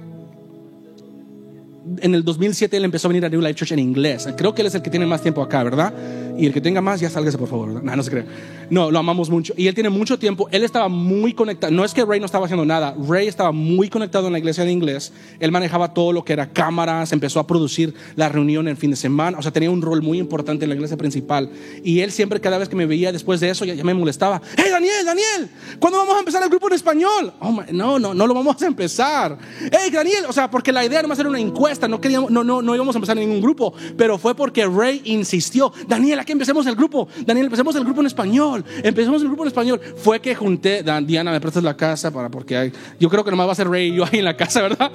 en 2.02 2.16
el 2.16 2.24
2007 2.24 2.78
él 2.78 2.86
empezó 2.86 3.08
a 3.08 3.10
venir 3.10 3.26
a 3.26 3.30
New 3.30 3.42
Life 3.42 3.56
Church 3.56 3.72
en 3.72 3.80
inglés. 3.80 4.28
Creo 4.38 4.54
que 4.54 4.62
él 4.62 4.68
es 4.68 4.76
el 4.76 4.82
que 4.82 4.90
tiene 4.90 5.06
más 5.06 5.22
tiempo 5.22 5.42
acá, 5.42 5.64
¿verdad? 5.64 5.94
Y 6.38 6.46
el 6.46 6.54
que 6.54 6.62
tenga 6.62 6.82
más, 6.82 7.00
ya 7.00 7.10
sálgase 7.10 7.38
por 7.38 7.48
favor. 7.48 7.84
No, 7.84 7.96
no 7.96 8.04
se 8.04 8.10
cree. 8.10 8.26
No, 8.70 8.90
lo 8.90 9.00
amamos 9.00 9.30
mucho. 9.30 9.54
Y 9.56 9.68
él 9.68 9.76
tiene 9.76 9.90
mucho 9.90 10.18
tiempo. 10.18 10.48
Él 10.52 10.64
estaba 10.64 10.88
muy 10.88 11.34
conectado. 11.34 11.72
No 11.72 11.86
es 11.86 11.94
que 11.94 12.04
Ray 12.06 12.20
no 12.20 12.26
estaba 12.26 12.46
haciendo 12.46 12.66
nada. 12.66 12.96
Ray 13.08 13.28
estaba 13.28 13.52
muy 13.52 13.90
conectado 13.90 14.28
en 14.28 14.34
la 14.34 14.40
iglesia 14.40 14.64
de 14.66 14.72
inglés. 14.72 15.14
Él 15.40 15.52
manejaba 15.52 15.94
todo 15.94 16.12
lo 16.12 16.24
que 16.24 16.34
era 16.34 16.52
cámaras, 16.52 17.12
empezó 17.12 17.40
a 17.40 17.48
producir 17.48 17.94
la 18.16 18.30
reunión 18.30 18.68
en 18.68 18.78
fin 18.78 18.92
de 18.92 18.96
semana. 18.96 19.38
O 19.38 19.42
sea, 19.42 19.52
tenía 19.52 19.70
un 19.70 19.82
rol 19.82 20.02
muy 20.02 20.18
importante 20.18 20.66
en 20.66 20.70
la 20.70 20.76
iglesia 20.76 20.98
principal. 20.98 21.50
Y 21.84 22.00
él 22.00 22.12
siempre, 22.12 22.42
cada 22.42 22.58
vez 22.58 22.70
que 22.70 22.76
me 22.76 22.86
veía 22.86 23.12
después 23.12 23.40
de 23.40 23.50
eso, 23.50 23.66
ya, 23.66 23.84
me 23.84 23.94
molestaba. 23.94 24.42
¡Hey, 24.58 24.72
Daniel, 24.72 25.06
Daniel! 25.06 25.50
¿Cuándo 25.80 26.00
vamos 26.00 26.16
a 26.16 26.20
empezar 26.20 26.42
el 26.42 26.50
grupo 26.50 26.68
en 26.68 26.74
español? 26.74 27.34
Oh, 27.40 27.64
no, 27.72 28.00
no, 28.00 28.14
no 28.14 28.28
lo 28.28 28.34
vamos 28.34 28.62
a 28.62 28.66
empezar. 28.66 29.38
¡Hey, 29.72 29.92
Daniel! 29.92 30.26
O 30.28 30.34
sea, 30.34 30.50
porque 30.50 30.72
la 30.72 30.84
idea 30.84 31.00
era 31.00 31.08
más 31.08 31.18
hacer 31.18 31.28
una 31.28 31.40
encuesta. 31.40 31.88
No 31.88 32.02
queríamos, 32.02 32.32
no, 32.32 32.44
no, 32.44 32.62
no 32.62 32.76
íbamos 32.76 32.96
a 32.96 32.98
empezar 32.98 33.18
ningún 33.18 33.42
grupo. 33.42 33.74
Pero 33.98 34.18
fue 34.18 34.36
porque 34.36 34.66
Ray 34.66 35.02
insistió. 35.06 35.72
Daniel, 35.88 36.20
aquí 36.24 36.32
empecemos 36.32 36.66
el 36.66 36.76
grupo. 36.76 37.08
Daniel, 37.26 37.46
empecemos 37.46 37.76
el 37.76 37.84
grupo 37.84 38.02
en 38.02 38.08
español. 38.08 38.66
Empecemos 38.84 39.22
el 39.22 39.28
grupo 39.28 39.44
en 39.44 39.48
español. 39.48 39.80
Fue 39.98 40.20
que 40.20 40.34
junté, 40.34 40.84
Diana, 41.06 41.32
me 41.32 41.40
prestas 41.40 41.64
la 41.64 41.78
casa 41.78 42.12
para 42.12 42.30
porque 42.30 42.58
hay, 42.58 42.74
yo 43.00 43.10
creo 43.10 43.24
que 43.24 43.32
nomás 43.32 43.48
va 43.48 43.52
a 43.52 43.56
ser 43.56 43.70
Ray 43.70 43.90
y 43.90 43.96
yo 43.96 44.06
ahí 44.06 44.20
en 44.20 44.26
la 44.26 44.36
casa, 44.36 44.62
¿verdad? 44.62 44.92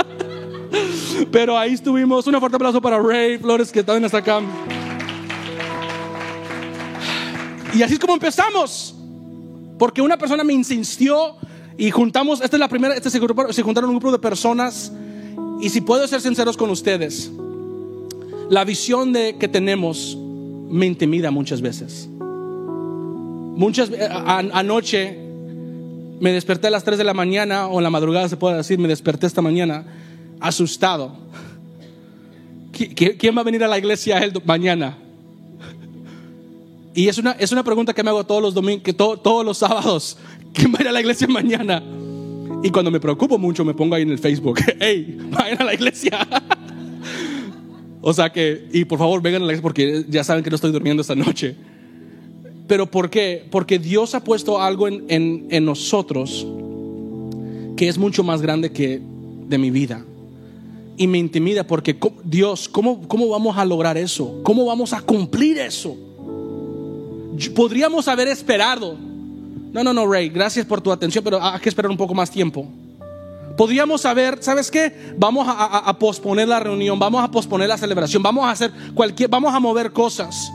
Pero 1.31 1.57
ahí 1.57 1.75
estuvimos. 1.75 2.27
Un 2.27 2.39
fuerte 2.41 2.57
aplauso 2.57 2.81
para 2.81 2.99
Ray 2.99 3.39
Flores 3.39 3.71
que 3.71 3.83
también 3.83 4.05
está 4.05 4.19
acá. 4.19 4.41
Y 7.75 7.83
así 7.83 7.95
es 7.95 8.01
como 8.01 8.15
empezamos. 8.15 8.95
Porque 9.79 10.03
una 10.03 10.19
persona 10.19 10.43
me 10.43 10.53
insistió 10.53 11.37
y 11.77 11.91
juntamos, 11.91 12.41
esta 12.41 12.57
es 12.57 12.61
la 12.61 12.69
primera, 12.69 12.95
este 12.95 13.11
se, 13.11 13.21
se 13.51 13.63
juntaron 13.63 13.91
un 13.91 13.97
grupo 13.97 14.11
de 14.11 14.19
personas. 14.19 14.93
Y 15.61 15.69
si 15.69 15.81
puedo 15.81 16.07
ser 16.09 16.21
sinceros 16.21 16.57
con 16.57 16.71
ustedes, 16.71 17.31
la 18.49 18.65
visión 18.65 19.13
de, 19.13 19.37
que 19.39 19.47
tenemos 19.47 20.19
me 20.71 20.87
intimida 20.87 21.31
muchas 21.31 21.61
veces. 21.61 22.09
Muchas 22.11 23.91
eh, 23.91 24.09
anoche 24.11 25.19
me 26.21 26.33
desperté 26.33 26.69
a 26.69 26.71
las 26.71 26.85
3 26.85 26.99
de 26.99 27.05
la 27.05 27.15
mañana 27.15 27.69
o 27.69 27.79
en 27.79 27.85
la 27.85 27.91
madrugada 27.91 28.29
se 28.29 28.37
puede 28.37 28.57
decir, 28.57 28.79
me 28.79 28.89
desperté 28.89 29.27
esta 29.27 29.43
mañana 29.43 29.85
asustado. 30.41 31.17
¿Quién 32.73 33.37
va 33.37 33.41
a 33.41 33.45
venir 33.45 33.65
a 33.65 33.69
la 33.69 33.79
iglesia 33.79 34.19
el 34.19 34.33
mañana? 34.45 34.97
Y 36.95 37.09
es 37.09 37.19
una, 37.19 37.33
es 37.33 37.53
una 37.53 37.63
pregunta 37.63 37.93
que 37.93 38.03
me 38.03 38.11
hago 38.11 38.25
todos 38.25 38.43
los 38.43 38.55
domingos, 38.55 38.83
que 38.83 38.93
todos 38.93 39.45
los 39.45 39.59
sábados. 39.59 40.19
¿Quién 40.53 40.73
va 40.73 40.79
a 40.79 40.83
ir 40.83 40.89
a 40.89 40.93
la 40.93 41.01
iglesia 41.01 41.27
mañana? 41.29 41.83
Y 42.63 42.71
cuando 42.71 42.91
me 42.91 42.99
preocupo 42.99 43.39
mucho 43.39 43.65
me 43.65 43.75
pongo 43.75 43.95
ahí 43.95 44.03
en 44.03 44.11
el 44.11 44.19
Facebook, 44.19 44.61
hey, 44.81 45.17
vayan 45.31 45.63
a 45.63 45.65
la 45.65 45.75
iglesia. 45.75 46.27
O 48.09 48.15
sea 48.15 48.33
que, 48.33 48.67
y 48.73 48.87
por 48.87 48.99
favor 48.99 49.21
vengan 49.21 49.43
a 49.43 49.45
la 49.45 49.61
porque 49.61 50.07
ya 50.09 50.25
saben 50.25 50.43
que 50.43 50.49
no 50.49 50.57
estoy 50.57 50.73
durmiendo 50.73 51.03
esta 51.03 51.15
noche. 51.15 51.55
pero 52.67 52.91
¿por 52.91 53.11
qué? 53.11 53.45
Porque 53.51 53.79
Dios 53.79 54.15
ha 54.15 54.25
puesto 54.25 54.63
algo 54.63 54.89
en, 54.89 55.05
en, 55.09 55.47
en 55.51 55.67
nosotros 55.67 56.47
que 57.77 57.87
es 57.87 57.99
mucho 57.99 58.25
más 58.25 58.41
grande 58.41 58.73
que 58.73 59.03
de 59.47 59.59
mi 59.59 59.71
vida. 59.71 60.07
Y 60.97 61.07
me 61.07 61.19
intimida 61.19 61.67
porque 61.67 61.99
Dios, 62.25 62.67
¿cómo, 62.71 63.07
¿cómo 63.07 63.29
vamos 63.29 63.59
a 63.59 63.67
lograr 63.67 63.99
eso? 63.99 64.41
¿Cómo 64.43 64.65
vamos 64.65 64.95
a 64.95 65.03
cumplir 65.03 65.59
eso? 65.59 65.95
Podríamos 67.55 68.09
haber 68.09 68.29
esperado. 68.29 68.97
No, 69.71 69.85
no, 69.85 69.93
no, 69.93 70.11
Ray, 70.11 70.31
gracias 70.31 70.65
por 70.65 70.81
tu 70.81 70.91
atención, 70.91 71.23
pero 71.23 71.43
hay 71.43 71.61
que 71.61 71.69
esperar 71.69 71.91
un 71.91 71.99
poco 71.99 72.15
más 72.15 72.31
tiempo. 72.31 72.67
Podríamos 73.59 74.07
haber, 74.07 74.41
¿sabes 74.41 74.71
qué? 74.71 74.93
Vamos 75.19 75.45
a, 75.51 75.99
posponer 75.99 76.47
la 76.47 76.61
reunión, 76.61 76.97
vamos 76.97 77.25
a 77.25 77.29
posponer 77.29 77.69
la 77.69 77.77
celebración, 77.77 78.23
vamos 78.23 78.45
a 78.45 78.53
hacer 78.53 78.73
cualquier, 78.95 79.29
vamos 79.29 79.53
a 79.53 79.59
mover 79.59 79.93
cosas. 79.93 80.53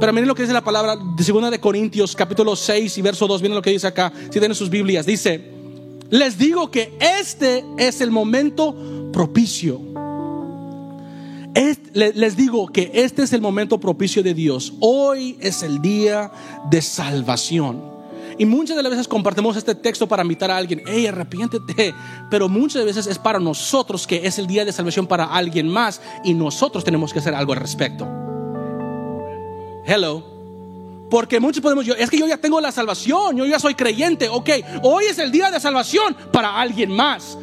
Pero 0.00 0.10
miren 0.14 0.26
lo 0.26 0.34
que 0.34 0.44
dice 0.44 0.54
la 0.54 0.64
palabra 0.64 0.96
de 0.96 1.22
segunda 1.22 1.50
de 1.50 1.60
Corintios, 1.60 2.16
capítulo 2.16 2.56
6 2.56 2.96
y 2.96 3.02
verso 3.02 3.26
2, 3.26 3.42
miren 3.42 3.56
lo 3.56 3.60
que 3.60 3.68
dice 3.68 3.86
acá, 3.86 4.10
si 4.24 4.30
tienen 4.30 4.54
sus 4.54 4.70
Biblias, 4.70 5.04
dice, 5.04 5.50
les 6.08 6.38
digo 6.38 6.70
que 6.70 6.96
este 6.98 7.62
es 7.76 8.00
el 8.00 8.10
momento 8.10 8.74
propicio. 9.12 9.78
les 11.92 12.36
digo 12.38 12.68
que 12.68 12.90
este 12.94 13.24
es 13.24 13.34
el 13.34 13.42
momento 13.42 13.78
propicio 13.78 14.22
de 14.22 14.32
Dios. 14.32 14.72
Hoy 14.80 15.36
es 15.42 15.62
el 15.62 15.82
día 15.82 16.32
de 16.70 16.80
salvación. 16.80 17.99
Y 18.40 18.46
muchas 18.46 18.74
de 18.74 18.82
las 18.82 18.88
veces 18.88 19.06
compartimos 19.06 19.54
este 19.58 19.74
texto 19.74 20.08
para 20.08 20.22
invitar 20.22 20.50
a 20.50 20.56
alguien, 20.56 20.82
hey, 20.86 21.06
arrepiéntete. 21.06 21.94
Pero 22.30 22.48
muchas 22.48 22.86
veces 22.86 23.06
es 23.06 23.18
para 23.18 23.38
nosotros 23.38 24.06
que 24.06 24.26
es 24.26 24.38
el 24.38 24.46
día 24.46 24.64
de 24.64 24.72
salvación 24.72 25.06
para 25.06 25.26
alguien 25.26 25.68
más 25.68 26.00
y 26.24 26.32
nosotros 26.32 26.82
tenemos 26.82 27.12
que 27.12 27.18
hacer 27.18 27.34
algo 27.34 27.52
al 27.52 27.58
respecto. 27.58 28.08
Hello. 29.84 30.24
Porque 31.10 31.38
muchos 31.38 31.60
podemos, 31.60 31.84
yo, 31.84 31.92
es 31.92 32.08
que 32.08 32.16
yo 32.16 32.26
ya 32.26 32.38
tengo 32.38 32.62
la 32.62 32.72
salvación, 32.72 33.36
yo 33.36 33.44
ya 33.44 33.58
soy 33.58 33.74
creyente, 33.74 34.30
ok, 34.30 34.48
hoy 34.84 35.04
es 35.04 35.18
el 35.18 35.30
día 35.30 35.50
de 35.50 35.60
salvación 35.60 36.16
para 36.32 36.58
alguien 36.58 36.90
más. 36.90 37.36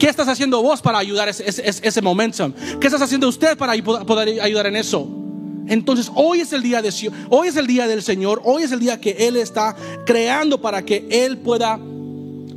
¿Qué 0.00 0.08
estás 0.08 0.26
haciendo 0.26 0.60
vos 0.62 0.82
para 0.82 0.98
ayudar 0.98 1.28
ese, 1.28 1.48
ese, 1.48 1.62
ese 1.80 2.02
momentum? 2.02 2.52
¿Qué 2.80 2.88
estás 2.88 3.02
haciendo 3.02 3.28
usted 3.28 3.56
para 3.56 3.80
poder 3.84 4.40
ayudar 4.40 4.66
en 4.66 4.74
eso? 4.74 5.23
Entonces 5.66 6.10
hoy 6.14 6.40
es 6.40 6.52
el 6.52 6.62
día 6.62 6.82
de 6.82 6.92
hoy 7.30 7.48
es 7.48 7.56
el 7.56 7.66
día 7.66 7.86
del 7.86 8.02
Señor, 8.02 8.42
hoy 8.44 8.62
es 8.64 8.72
el 8.72 8.80
día 8.80 9.00
que 9.00 9.12
Él 9.26 9.36
está 9.36 9.74
creando 10.04 10.60
para 10.60 10.84
que 10.84 11.06
Él 11.10 11.38
pueda 11.38 11.78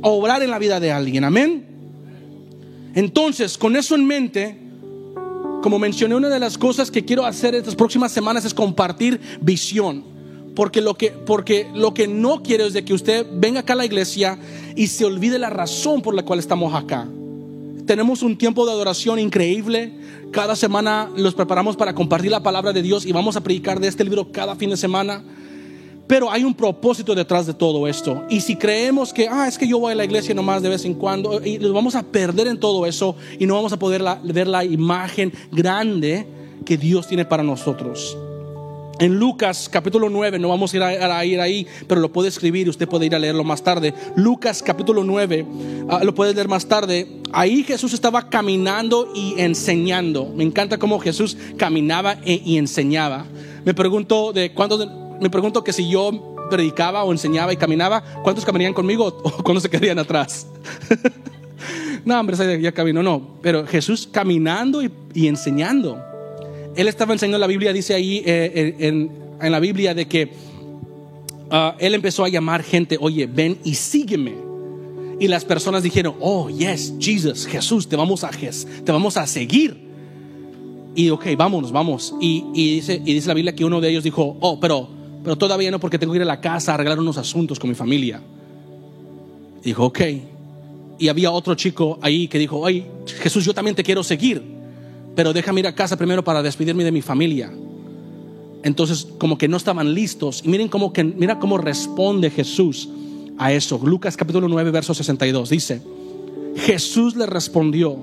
obrar 0.02 0.42
en 0.42 0.50
la 0.50 0.58
vida 0.58 0.80
de 0.80 0.92
alguien. 0.92 1.24
Amén. 1.24 1.64
Entonces, 2.94 3.56
con 3.56 3.76
eso 3.76 3.94
en 3.94 4.06
mente, 4.06 4.58
como 5.62 5.78
mencioné, 5.78 6.14
una 6.14 6.28
de 6.28 6.38
las 6.38 6.58
cosas 6.58 6.90
que 6.90 7.04
quiero 7.04 7.24
hacer 7.24 7.54
estas 7.54 7.74
próximas 7.74 8.12
semanas 8.12 8.44
es 8.44 8.54
compartir 8.54 9.20
visión. 9.40 10.04
Porque 10.54 10.80
lo 10.80 10.94
que, 10.94 11.10
porque 11.10 11.68
lo 11.74 11.94
que 11.94 12.08
no 12.08 12.42
quiero 12.42 12.64
es 12.64 12.72
de 12.72 12.84
que 12.84 12.92
usted 12.92 13.26
venga 13.32 13.60
acá 13.60 13.74
a 13.74 13.76
la 13.76 13.84
iglesia 13.84 14.38
y 14.74 14.88
se 14.88 15.04
olvide 15.04 15.38
la 15.38 15.50
razón 15.50 16.02
por 16.02 16.14
la 16.14 16.24
cual 16.24 16.40
estamos 16.40 16.74
acá. 16.74 17.08
Tenemos 17.88 18.20
un 18.20 18.36
tiempo 18.36 18.66
de 18.66 18.72
adoración 18.72 19.18
increíble. 19.18 19.90
Cada 20.30 20.54
semana 20.56 21.10
los 21.16 21.32
preparamos 21.34 21.74
para 21.74 21.94
compartir 21.94 22.30
la 22.30 22.42
palabra 22.42 22.74
de 22.74 22.82
Dios 22.82 23.06
y 23.06 23.12
vamos 23.12 23.34
a 23.34 23.40
predicar 23.40 23.80
de 23.80 23.88
este 23.88 24.04
libro 24.04 24.30
cada 24.30 24.54
fin 24.56 24.68
de 24.68 24.76
semana. 24.76 25.24
Pero 26.06 26.30
hay 26.30 26.44
un 26.44 26.52
propósito 26.52 27.14
detrás 27.14 27.46
de 27.46 27.54
todo 27.54 27.88
esto. 27.88 28.26
Y 28.28 28.42
si 28.42 28.56
creemos 28.56 29.14
que, 29.14 29.26
ah, 29.26 29.48
es 29.48 29.56
que 29.56 29.66
yo 29.66 29.78
voy 29.78 29.92
a 29.92 29.94
la 29.94 30.04
iglesia 30.04 30.34
nomás 30.34 30.60
de 30.60 30.68
vez 30.68 30.84
en 30.84 30.92
cuando, 30.92 31.42
y 31.42 31.56
nos 31.56 31.72
vamos 31.72 31.94
a 31.94 32.02
perder 32.02 32.48
en 32.48 32.60
todo 32.60 32.84
eso 32.84 33.16
y 33.38 33.46
no 33.46 33.54
vamos 33.54 33.72
a 33.72 33.78
poder 33.78 34.04
ver 34.22 34.48
la 34.48 34.66
imagen 34.66 35.32
grande 35.50 36.26
que 36.66 36.76
Dios 36.76 37.08
tiene 37.08 37.24
para 37.24 37.42
nosotros. 37.42 38.18
En 39.00 39.16
Lucas 39.16 39.68
capítulo 39.70 40.10
9, 40.10 40.40
no 40.40 40.48
vamos 40.48 40.74
a 40.74 40.76
ir, 40.76 40.82
a, 40.82 41.24
ir 41.24 41.40
ahí, 41.40 41.66
pero 41.86 42.00
lo 42.00 42.10
puede 42.10 42.28
escribir 42.28 42.66
y 42.66 42.70
usted 42.70 42.88
puede 42.88 43.06
ir 43.06 43.14
a 43.14 43.18
leerlo 43.20 43.44
más 43.44 43.62
tarde. 43.62 43.94
Lucas 44.16 44.60
capítulo 44.60 45.04
9, 45.04 45.46
ah, 45.88 46.00
lo 46.02 46.14
puede 46.16 46.34
leer 46.34 46.48
más 46.48 46.66
tarde. 46.66 47.06
Ahí 47.32 47.62
Jesús 47.62 47.92
estaba 47.92 48.28
caminando 48.28 49.12
y 49.14 49.34
enseñando. 49.38 50.32
Me 50.34 50.42
encanta 50.42 50.78
cómo 50.78 50.98
Jesús 50.98 51.36
caminaba 51.56 52.16
e, 52.24 52.42
y 52.44 52.58
enseñaba. 52.58 53.24
Me 53.64 53.72
pregunto 53.72 54.32
de 54.32 54.52
cuándo, 54.52 55.16
me 55.20 55.30
pregunto 55.30 55.62
que 55.62 55.72
si 55.72 55.88
yo 55.88 56.36
predicaba 56.50 57.04
o 57.04 57.12
enseñaba 57.12 57.52
y 57.52 57.56
caminaba, 57.56 58.02
¿cuántos 58.24 58.44
caminarían 58.44 58.74
conmigo 58.74 59.06
o 59.22 59.30
cuántos 59.44 59.62
se 59.62 59.70
quedarían 59.70 60.00
atrás? 60.00 60.48
no, 62.04 62.18
hombre, 62.18 62.60
ya 62.60 62.72
camino, 62.72 63.00
no. 63.00 63.38
Pero 63.42 63.64
Jesús 63.64 64.08
caminando 64.10 64.82
y 64.82 65.28
enseñando 65.28 66.07
él 66.76 66.88
estaba 66.88 67.12
enseñando 67.12 67.38
la 67.38 67.46
Biblia, 67.46 67.72
dice 67.72 67.94
ahí 67.94 68.22
eh, 68.24 68.74
en, 68.78 69.10
la 69.40 69.60
Biblia 69.60 69.94
de 69.94 70.06
que 70.06 70.30
ah, 71.50 71.76
él 71.78 71.94
empezó 71.94 72.24
a 72.24 72.28
llamar 72.28 72.62
gente, 72.62 72.96
oye, 73.00 73.26
ven 73.26 73.58
y 73.64 73.74
sígueme. 73.74 74.34
Y 75.20 75.26
las 75.26 75.44
personas 75.44 75.82
dijeron, 75.82 76.14
oh, 76.20 76.48
yes, 76.48 76.94
Jesus, 77.00 77.46
Jesús, 77.46 77.88
te 77.88 77.96
vamos 77.96 78.22
a, 78.22 78.30
te 78.30 78.92
vamos 78.92 79.16
a 79.16 79.26
seguir. 79.26 79.88
Y 80.94 81.10
ok, 81.10 81.26
vámonos, 81.36 81.72
vamos. 81.72 82.14
Y, 82.20 82.44
dice, 82.54 83.02
y 83.04 83.14
dice 83.14 83.28
la 83.28 83.34
Biblia 83.34 83.54
que 83.54 83.64
uno 83.64 83.80
de 83.80 83.90
ellos 83.90 84.04
dijo, 84.04 84.36
oh, 84.40 84.60
pero, 84.60 84.88
pero 85.24 85.36
todavía 85.36 85.70
no 85.70 85.80
porque 85.80 85.98
tengo 85.98 86.12
que 86.12 86.18
ir 86.18 86.22
a 86.22 86.26
la 86.26 86.40
casa 86.40 86.72
a 86.72 86.74
arreglar 86.74 87.00
unos 87.00 87.18
asuntos 87.18 87.58
con 87.58 87.68
mi 87.68 87.74
familia. 87.74 88.20
Dijo, 89.64 89.86
ok. 89.86 90.00
Y 91.00 91.08
había 91.08 91.32
otro 91.32 91.54
chico 91.56 91.98
ahí 92.02 92.28
que 92.28 92.38
dijo, 92.38 92.64
ay, 92.64 92.86
Jesús, 93.20 93.44
yo 93.44 93.54
también 93.54 93.74
te 93.74 93.82
quiero 93.82 94.04
seguir 94.04 94.57
pero 95.18 95.32
déjame 95.32 95.58
ir 95.58 95.66
a 95.66 95.74
casa 95.74 95.96
primero 95.96 96.22
para 96.22 96.44
despedirme 96.44 96.84
de 96.84 96.92
mi 96.92 97.02
familia. 97.02 97.50
Entonces, 98.62 99.08
como 99.18 99.36
que 99.36 99.48
no 99.48 99.56
estaban 99.56 99.92
listos. 99.92 100.42
Y 100.44 100.48
miren 100.48 100.68
cómo 100.68 100.92
que, 100.92 101.02
mira 101.02 101.40
cómo 101.40 101.58
responde 101.58 102.30
Jesús 102.30 102.88
a 103.36 103.50
eso. 103.50 103.80
Lucas 103.82 104.16
capítulo 104.16 104.46
9, 104.46 104.70
verso 104.70 104.94
62. 104.94 105.50
Dice, 105.50 105.82
Jesús 106.54 107.16
le 107.16 107.26
respondió 107.26 107.98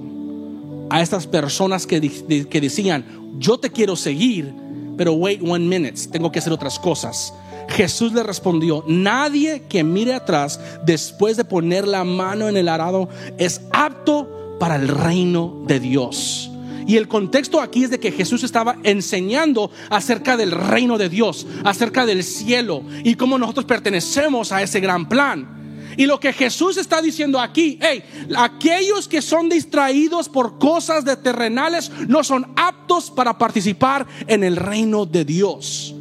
a 0.90 1.02
estas 1.02 1.26
personas 1.26 1.88
que, 1.88 2.02
que 2.50 2.60
decían, 2.60 3.06
yo 3.40 3.60
te 3.60 3.72
quiero 3.72 3.96
seguir, 3.96 4.54
pero 4.98 5.14
wait 5.14 5.42
one 5.42 5.66
minute, 5.66 5.98
tengo 6.12 6.34
que 6.34 6.40
hacer 6.40 6.52
otras 6.52 6.78
cosas. 6.78 7.34
Jesús 7.70 8.12
le 8.12 8.24
respondió, 8.24 8.84
nadie 8.90 9.64
que 9.70 9.86
mire 9.86 10.16
atrás 10.16 10.60
después 10.86 11.38
de 11.38 11.46
poner 11.46 11.88
la 11.88 12.04
mano 12.04 12.50
en 12.50 12.58
el 12.58 12.68
arado 12.68 13.08
es 13.38 13.62
apto 13.72 14.58
para 14.60 14.76
el 14.76 14.90
reino 14.90 15.64
de 15.66 15.80
Dios. 15.80 16.52
Y 16.88 16.98
el 16.98 17.08
contexto 17.08 17.62
aquí 17.62 17.84
es 17.84 17.90
de 17.90 18.00
que 18.00 18.12
Jesús 18.12 18.44
estaba 18.44 18.78
enseñando 18.84 19.72
acerca 19.90 20.38
del 20.38 20.52
reino 20.52 20.98
de 20.98 21.10
Dios, 21.10 21.48
acerca 21.64 22.06
del 22.06 22.24
cielo 22.24 22.84
y 23.04 23.16
cómo 23.16 23.38
nosotros 23.38 23.66
pertenecemos 23.66 24.52
a 24.52 24.62
ese 24.62 24.80
gran 24.80 25.10
plan. 25.10 25.56
Y 25.98 26.06
lo 26.06 26.20
que 26.20 26.34
Jesús 26.34 26.78
está 26.78 27.02
diciendo 27.02 27.40
aquí, 27.40 27.80
hey, 27.82 28.04
aquellos 28.36 29.08
que 29.08 29.22
son 29.22 29.50
distraídos 29.50 30.28
por 30.30 30.60
cosas 30.60 31.06
de 31.06 31.16
terrenales 31.16 31.90
no 32.08 32.24
son 32.24 32.54
aptos 32.56 33.10
para 33.10 33.38
participar 33.38 34.06
en 34.28 34.44
el 34.44 34.58
reino 34.58 35.06
de 35.06 35.24
Dios. 35.24 35.96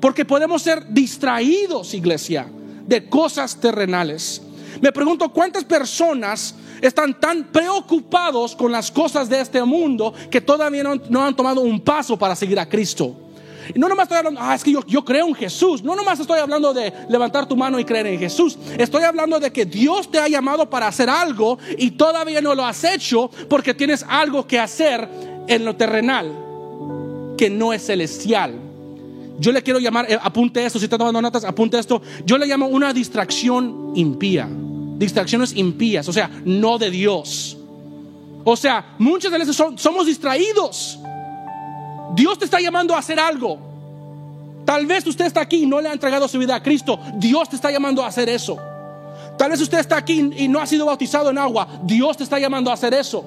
Porque 0.00 0.24
podemos 0.24 0.62
ser 0.62 0.86
distraídos, 0.92 1.94
iglesia, 1.94 2.50
de 2.86 3.08
cosas 3.08 3.58
terrenales. 3.58 4.42
Me 4.82 4.90
pregunto 4.90 5.28
cuántas 5.28 5.62
personas 5.62 6.56
están 6.80 7.18
tan 7.20 7.44
preocupados 7.44 8.56
con 8.56 8.72
las 8.72 8.90
cosas 8.90 9.28
de 9.28 9.40
este 9.40 9.62
mundo 9.62 10.12
que 10.28 10.40
todavía 10.40 10.82
no, 10.82 11.24
han 11.24 11.36
tomado 11.36 11.60
un 11.60 11.80
paso 11.80 12.18
para 12.18 12.34
seguir 12.34 12.58
a 12.58 12.68
Cristo. 12.68 13.14
Y 13.72 13.78
no 13.78 13.88
nomás 13.88 14.06
estoy 14.06 14.18
hablando, 14.18 14.40
ah, 14.42 14.56
es 14.56 14.64
que 14.64 14.72
yo, 14.72 14.84
yo, 14.84 15.04
creo 15.04 15.28
en 15.28 15.36
Jesús. 15.36 15.84
No 15.84 15.94
nomás 15.94 16.18
estoy 16.18 16.40
hablando 16.40 16.74
de 16.74 16.92
levantar 17.08 17.46
tu 17.46 17.56
mano 17.56 17.78
y 17.78 17.84
creer 17.84 18.08
en 18.08 18.18
Jesús. 18.18 18.58
Estoy 18.76 19.04
hablando 19.04 19.38
de 19.38 19.52
que 19.52 19.64
Dios 19.64 20.10
te 20.10 20.18
ha 20.18 20.26
llamado 20.26 20.68
para 20.68 20.88
hacer 20.88 21.08
algo 21.08 21.58
y 21.78 21.92
todavía 21.92 22.40
no 22.40 22.52
lo 22.52 22.64
has 22.64 22.82
hecho 22.82 23.30
porque 23.48 23.74
tienes 23.74 24.04
algo 24.08 24.48
que 24.48 24.58
hacer 24.58 25.08
en 25.46 25.64
lo 25.64 25.76
terrenal 25.76 26.32
que 27.38 27.48
no 27.48 27.72
es 27.72 27.86
celestial. 27.86 28.54
Yo 29.38 29.52
le 29.52 29.62
quiero 29.62 29.78
llamar, 29.78 30.10
eh, 30.10 30.18
apunte 30.20 30.64
esto, 30.66 30.80
si 30.80 30.86
está 30.86 30.98
tomando 30.98 31.22
notas, 31.22 31.44
apunte 31.44 31.78
esto. 31.78 32.02
Yo 32.26 32.36
le 32.36 32.46
llamo 32.46 32.66
una 32.66 32.92
distracción 32.92 33.92
impía 33.94 34.48
distracciones 34.98 35.54
impías, 35.56 36.08
o 36.08 36.12
sea, 36.12 36.30
no 36.44 36.78
de 36.78 36.90
Dios. 36.90 37.56
O 38.44 38.56
sea, 38.56 38.94
muchas 38.98 39.30
de 39.30 39.38
veces 39.38 39.56
somos 39.56 40.06
distraídos. 40.06 40.98
Dios 42.14 42.38
te 42.38 42.44
está 42.44 42.60
llamando 42.60 42.94
a 42.94 42.98
hacer 42.98 43.18
algo. 43.18 43.58
Tal 44.64 44.86
vez 44.86 45.06
usted 45.06 45.26
está 45.26 45.40
aquí 45.40 45.62
y 45.62 45.66
no 45.66 45.80
le 45.80 45.88
ha 45.88 45.92
entregado 45.92 46.28
su 46.28 46.38
vida 46.38 46.54
a 46.54 46.62
Cristo. 46.62 46.98
Dios 47.14 47.48
te 47.48 47.56
está 47.56 47.70
llamando 47.70 48.02
a 48.02 48.08
hacer 48.08 48.28
eso. 48.28 48.58
Tal 49.38 49.50
vez 49.50 49.60
usted 49.60 49.78
está 49.78 49.96
aquí 49.96 50.30
y 50.36 50.48
no 50.48 50.60
ha 50.60 50.66
sido 50.66 50.86
bautizado 50.86 51.30
en 51.30 51.38
agua. 51.38 51.66
Dios 51.84 52.16
te 52.16 52.24
está 52.24 52.38
llamando 52.38 52.70
a 52.70 52.74
hacer 52.74 52.94
eso. 52.94 53.24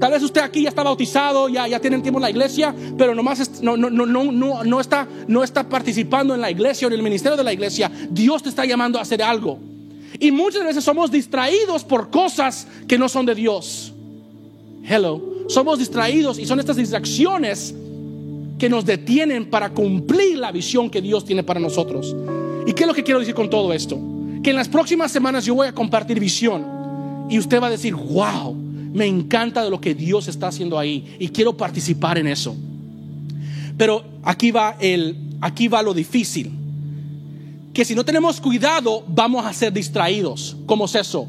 Tal 0.00 0.10
vez 0.10 0.22
usted 0.22 0.40
aquí 0.40 0.62
ya 0.62 0.68
está 0.68 0.82
bautizado, 0.82 1.48
ya, 1.48 1.66
ya 1.68 1.80
tiene 1.80 1.98
tiempo 2.00 2.18
en 2.18 2.22
la 2.22 2.30
iglesia, 2.30 2.74
pero 2.98 3.14
nomás 3.14 3.62
no, 3.62 3.76
no, 3.76 3.88
no, 3.88 4.06
no, 4.06 4.64
no, 4.64 4.80
está, 4.80 5.06
no 5.28 5.44
está 5.44 5.66
participando 5.68 6.34
en 6.34 6.40
la 6.40 6.50
iglesia 6.50 6.86
o 6.86 6.90
en 6.90 6.96
el 6.96 7.02
ministerio 7.02 7.36
de 7.36 7.44
la 7.44 7.52
iglesia. 7.52 7.90
Dios 8.10 8.42
te 8.42 8.48
está 8.48 8.64
llamando 8.64 8.98
a 8.98 9.02
hacer 9.02 9.22
algo. 9.22 9.58
Y 10.18 10.30
muchas 10.30 10.64
veces 10.64 10.84
somos 10.84 11.10
distraídos 11.10 11.84
por 11.84 12.10
cosas 12.10 12.66
que 12.86 12.98
no 12.98 13.08
son 13.08 13.26
de 13.26 13.34
Dios. 13.34 13.92
Hello. 14.84 15.34
Somos 15.48 15.78
distraídos 15.78 16.38
y 16.38 16.46
son 16.46 16.60
estas 16.60 16.76
distracciones 16.76 17.74
que 18.58 18.68
nos 18.68 18.84
detienen 18.84 19.50
para 19.50 19.70
cumplir 19.70 20.38
la 20.38 20.52
visión 20.52 20.88
que 20.88 21.02
Dios 21.02 21.24
tiene 21.24 21.42
para 21.42 21.60
nosotros. 21.60 22.14
¿Y 22.66 22.72
qué 22.72 22.84
es 22.84 22.86
lo 22.86 22.94
que 22.94 23.02
quiero 23.02 23.20
decir 23.20 23.34
con 23.34 23.50
todo 23.50 23.72
esto? 23.72 23.98
Que 24.42 24.50
en 24.50 24.56
las 24.56 24.68
próximas 24.68 25.10
semanas 25.10 25.44
yo 25.44 25.54
voy 25.54 25.66
a 25.66 25.74
compartir 25.74 26.20
visión 26.20 26.64
y 27.28 27.38
usted 27.38 27.60
va 27.60 27.66
a 27.66 27.70
decir, 27.70 27.94
wow, 27.94 28.54
me 28.54 29.06
encanta 29.06 29.64
de 29.64 29.70
lo 29.70 29.80
que 29.80 29.94
Dios 29.94 30.28
está 30.28 30.48
haciendo 30.48 30.78
ahí 30.78 31.16
y 31.18 31.28
quiero 31.28 31.56
participar 31.56 32.18
en 32.18 32.28
eso. 32.28 32.56
Pero 33.76 34.04
aquí 34.22 34.50
va 34.50 34.76
el 34.80 35.16
aquí 35.40 35.68
va 35.68 35.82
lo 35.82 35.92
difícil. 35.92 36.63
Que 37.74 37.84
si 37.84 37.94
no 37.94 38.04
tenemos 38.04 38.40
cuidado, 38.40 39.02
vamos 39.08 39.44
a 39.44 39.52
ser 39.52 39.72
distraídos. 39.72 40.56
¿Cómo 40.64 40.84
es 40.84 40.94
eso? 40.94 41.26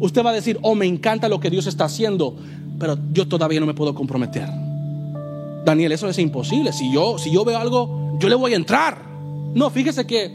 Usted 0.00 0.24
va 0.24 0.30
a 0.30 0.34
decir, 0.34 0.58
"Oh, 0.62 0.74
me 0.74 0.86
encanta 0.86 1.28
lo 1.28 1.38
que 1.38 1.48
Dios 1.48 1.66
está 1.66 1.84
haciendo, 1.84 2.36
pero 2.78 2.98
yo 3.12 3.26
todavía 3.28 3.60
no 3.60 3.66
me 3.66 3.74
puedo 3.74 3.94
comprometer." 3.94 4.48
Daniel, 5.64 5.92
eso 5.92 6.08
es 6.08 6.18
imposible. 6.18 6.72
Si 6.72 6.92
yo 6.92 7.16
si 7.16 7.30
yo 7.30 7.44
veo 7.44 7.58
algo, 7.58 8.18
yo 8.18 8.28
le 8.28 8.34
voy 8.34 8.52
a 8.52 8.56
entrar. 8.56 9.02
No, 9.54 9.70
fíjese 9.70 10.04
que 10.06 10.30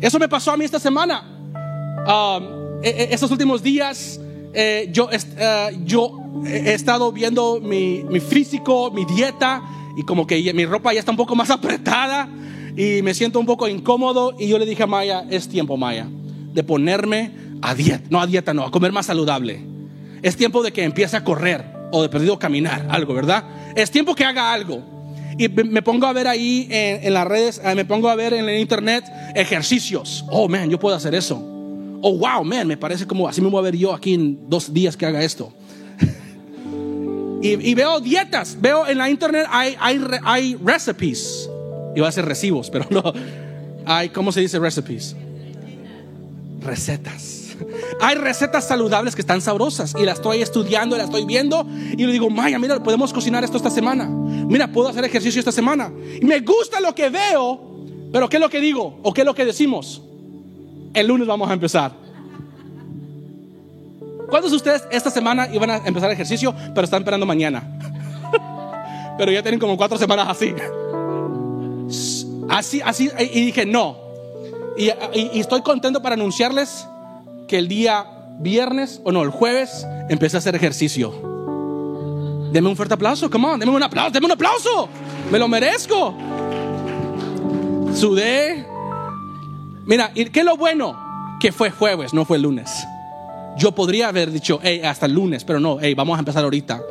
eso 0.00 0.18
me 0.18 0.28
pasó 0.28 0.52
a 0.52 0.56
mí 0.56 0.64
esta 0.64 0.78
semana. 0.78 1.22
Um, 2.06 2.82
e, 2.82 2.88
e, 2.88 3.08
estos 3.10 3.30
últimos 3.32 3.62
días 3.62 4.20
eh, 4.58 4.88
yo, 4.90 5.10
eh, 5.12 5.78
yo 5.84 6.42
he 6.46 6.72
estado 6.72 7.12
viendo 7.12 7.60
mi, 7.60 8.02
mi 8.04 8.20
físico, 8.20 8.90
mi 8.90 9.04
dieta, 9.04 9.62
y 9.98 10.02
como 10.02 10.26
que 10.26 10.54
mi 10.54 10.64
ropa 10.64 10.94
ya 10.94 11.00
está 11.00 11.10
un 11.10 11.18
poco 11.18 11.36
más 11.36 11.50
apretada 11.58 12.26
y 12.76 13.02
me 13.02 13.14
siento 13.14 13.40
un 13.40 13.46
poco 13.46 13.66
incómodo. 13.68 14.36
Y 14.38 14.48
yo 14.48 14.58
le 14.58 14.66
dije 14.66 14.82
a 14.82 14.86
Maya, 14.86 15.24
es 15.30 15.48
tiempo, 15.48 15.76
Maya, 15.76 16.06
de 16.52 16.62
ponerme 16.62 17.30
a 17.62 17.74
dieta, 17.74 18.04
no 18.10 18.20
a 18.20 18.26
dieta, 18.26 18.54
no, 18.54 18.64
a 18.64 18.70
comer 18.70 18.92
más 18.92 19.06
saludable. 19.06 19.60
Es 20.22 20.36
tiempo 20.36 20.62
de 20.62 20.72
que 20.72 20.84
empiece 20.84 21.16
a 21.16 21.24
correr 21.24 21.64
o 21.90 22.02
de 22.02 22.08
perdido 22.08 22.38
caminar, 22.38 22.86
algo, 22.90 23.14
¿verdad? 23.14 23.44
Es 23.74 23.90
tiempo 23.90 24.14
que 24.14 24.24
haga 24.24 24.52
algo. 24.52 24.82
Y 25.38 25.48
me 25.48 25.82
pongo 25.82 26.06
a 26.06 26.12
ver 26.12 26.28
ahí 26.28 26.66
en, 26.70 27.04
en 27.04 27.14
las 27.14 27.26
redes, 27.26 27.60
eh, 27.62 27.74
me 27.74 27.84
pongo 27.84 28.08
a 28.08 28.14
ver 28.14 28.32
en 28.32 28.48
el 28.48 28.58
internet 28.58 29.04
ejercicios. 29.34 30.24
Oh, 30.30 30.48
man, 30.48 30.70
yo 30.70 30.78
puedo 30.78 30.96
hacer 30.96 31.14
eso. 31.14 31.36
Oh, 32.02 32.16
wow, 32.16 32.44
man, 32.44 32.66
me 32.66 32.76
parece 32.76 33.06
como 33.06 33.28
así 33.28 33.40
me 33.40 33.48
voy 33.48 33.58
a 33.58 33.62
ver 33.62 33.76
yo 33.76 33.92
aquí 33.92 34.14
en 34.14 34.48
dos 34.48 34.72
días 34.72 34.96
que 34.96 35.04
haga 35.04 35.22
esto. 35.22 35.52
y, 37.42 37.70
y, 37.70 37.74
veo 37.74 38.00
dietas, 38.00 38.56
veo 38.60 38.86
en 38.86 38.98
la 38.98 39.10
internet 39.10 39.46
hay, 39.50 39.76
hay, 39.78 40.00
hay 40.24 40.56
recipes. 40.62 41.50
Iba 41.96 42.06
a 42.06 42.12
ser 42.12 42.26
recibos, 42.26 42.70
pero 42.70 42.86
no. 42.90 43.02
Hay, 43.86 44.10
¿cómo 44.10 44.30
se 44.30 44.40
dice 44.40 44.58
recipes? 44.58 45.16
Recetas. 46.60 47.56
Hay 48.00 48.16
recetas 48.16 48.68
saludables 48.68 49.14
que 49.14 49.22
están 49.22 49.40
sabrosas 49.40 49.94
y 49.98 50.04
las 50.04 50.16
estoy 50.16 50.42
estudiando, 50.42 50.96
las 50.98 51.06
estoy 51.06 51.24
viendo 51.24 51.66
y 51.96 52.04
le 52.04 52.12
digo, 52.12 52.28
Maya, 52.28 52.58
mira, 52.58 52.82
podemos 52.82 53.14
cocinar 53.14 53.44
esto 53.44 53.56
esta 53.56 53.70
semana. 53.70 54.06
Mira, 54.08 54.70
puedo 54.70 54.88
hacer 54.88 55.04
ejercicio 55.04 55.38
esta 55.38 55.52
semana. 55.52 55.90
Y 56.20 56.24
me 56.26 56.40
gusta 56.40 56.80
lo 56.80 56.94
que 56.94 57.08
veo, 57.08 57.60
pero 58.12 58.28
¿qué 58.28 58.36
es 58.36 58.42
lo 58.42 58.50
que 58.50 58.60
digo? 58.60 59.00
¿O 59.02 59.14
qué 59.14 59.22
es 59.22 59.24
lo 59.24 59.34
que 59.34 59.46
decimos? 59.46 60.02
El 60.92 61.06
lunes 61.06 61.26
vamos 61.26 61.48
a 61.48 61.54
empezar. 61.54 61.92
¿Cuántos 64.28 64.50
de 64.50 64.56
ustedes 64.56 64.84
esta 64.90 65.10
semana 65.10 65.48
iban 65.50 65.70
a 65.70 65.76
empezar 65.78 66.10
ejercicio, 66.10 66.54
pero 66.74 66.84
están 66.84 67.02
esperando 67.02 67.24
mañana? 67.24 67.78
pero 69.18 69.32
ya 69.32 69.40
tienen 69.42 69.60
como 69.60 69.78
cuatro 69.78 69.96
semanas 69.96 70.26
así. 70.28 70.52
Así, 72.48 72.80
así, 72.84 73.10
y 73.18 73.46
dije, 73.46 73.66
no. 73.66 73.98
Y, 74.76 74.90
estoy 75.38 75.62
contento 75.62 76.02
para 76.02 76.14
anunciarles 76.14 76.86
que 77.48 77.58
el 77.58 77.68
día 77.68 78.06
viernes, 78.38 79.00
o 79.04 79.12
no, 79.12 79.22
el 79.22 79.30
jueves, 79.30 79.86
empecé 80.08 80.36
a 80.36 80.38
hacer 80.38 80.54
ejercicio. 80.54 81.12
Deme 82.52 82.68
un 82.68 82.76
fuerte 82.76 82.94
aplauso, 82.94 83.30
come 83.30 83.48
on, 83.48 83.60
deme 83.60 83.72
un 83.72 83.82
aplauso, 83.82 84.10
deme 84.10 84.26
un 84.26 84.32
aplauso. 84.32 84.88
Me 85.30 85.38
lo 85.38 85.48
merezco. 85.48 86.14
Sudé. 87.94 88.66
Mira, 89.86 90.10
¿y 90.14 90.26
qué 90.26 90.40
es 90.40 90.46
lo 90.46 90.56
bueno? 90.56 91.36
Que 91.40 91.52
fue 91.52 91.70
jueves, 91.70 92.12
no 92.12 92.24
fue 92.24 92.38
lunes. 92.38 92.70
Yo 93.56 93.72
podría 93.72 94.08
haber 94.08 94.30
dicho, 94.30 94.60
hey, 94.62 94.82
hasta 94.84 95.06
el 95.06 95.12
lunes, 95.12 95.44
pero 95.44 95.60
no, 95.60 95.78
hey, 95.80 95.94
vamos 95.94 96.16
a 96.16 96.18
empezar 96.18 96.44
ahorita. 96.44 96.82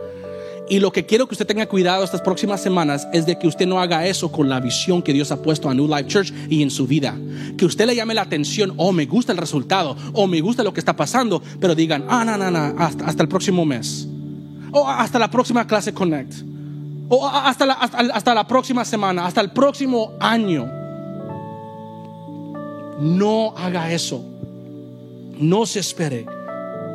Y 0.68 0.80
lo 0.80 0.92
que 0.92 1.06
quiero 1.06 1.28
que 1.28 1.36
usted 1.36 1.46
tenga 1.46 1.68
cuidado 1.68 2.04
estas 2.04 2.22
próximas 2.22 2.62
semanas 2.62 3.08
es 3.14 3.28
de 3.28 3.38
que 3.38 3.48
usted 3.48 3.68
no 3.68 3.80
haga 3.80 4.08
eso 4.08 4.32
con 4.32 4.50
la 4.50 4.60
visión 4.60 5.04
que 5.04 5.14
Dios 5.14 5.32
ha 5.32 5.42
puesto 5.42 5.70
a 5.70 5.76
New 5.76 5.88
Life 5.88 6.08
Church 6.08 6.34
y 6.50 6.64
en 6.64 6.72
su 6.72 6.88
vida. 6.88 7.16
Que 7.56 7.66
usted 7.66 7.86
le 7.86 7.96
llame 7.96 8.16
la 8.16 8.24
atención, 8.24 8.74
oh, 8.78 8.92
me 8.92 9.06
gusta 9.06 9.32
el 9.32 9.38
resultado, 9.38 9.96
o 10.14 10.26
me 10.26 10.42
gusta 10.42 10.64
lo 10.64 10.74
que 10.74 10.80
está 10.80 10.96
pasando, 10.96 11.42
pero 11.60 11.76
digan, 11.76 12.06
ah, 12.10 12.26
no, 12.26 12.36
no, 12.36 12.50
no, 12.50 12.76
hasta, 12.80 13.22
el 13.22 13.28
próximo 13.28 13.64
mes. 13.64 14.08
O 14.72 14.88
hasta 14.88 15.20
la 15.20 15.30
próxima 15.30 15.68
clase 15.68 15.94
Connect. 15.94 16.34
O 17.10 17.30
la, 17.30 17.42
hasta, 17.42 17.72
hasta 18.14 18.34
la 18.34 18.48
próxima 18.48 18.84
semana, 18.84 19.28
hasta 19.28 19.42
el 19.42 19.52
próximo 19.52 20.14
año. 20.20 20.66
No 23.00 23.54
haga 23.56 23.92
eso. 23.92 24.26
No 25.38 25.68
se 25.68 25.80
espere. 25.80 26.26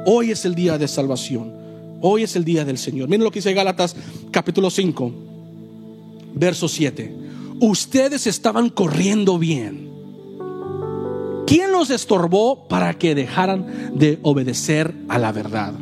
Hoy 0.07 0.33
es 0.33 0.45
el 0.45 0.57
día 0.57 0.77
de 0.77 0.89
salvación. 0.89 1.60
Hoy 2.01 2.23
es 2.23 2.37
el 2.37 2.45
día 2.45 2.65
del 2.65 2.79
Señor. 2.79 3.09
Miren 3.09 3.25
lo 3.25 3.31
que 3.31 3.41
dice 3.41 3.53
Gálatas 3.53 3.95
capítulo 4.31 4.71
5, 4.71 5.13
verso 6.35 6.69
7. 6.69 7.15
Ustedes 7.61 8.27
estaban 8.27 8.71
corriendo 8.71 9.39
bien. 9.39 9.91
¿Quién 11.47 11.73
los 11.73 11.91
estorbó 11.91 12.69
para 12.69 12.95
que 12.95 13.15
dejaran 13.15 13.93
de 13.99 14.19
obedecer 14.23 14.95
a 15.09 15.19
la 15.19 15.33
verdad? 15.33 15.75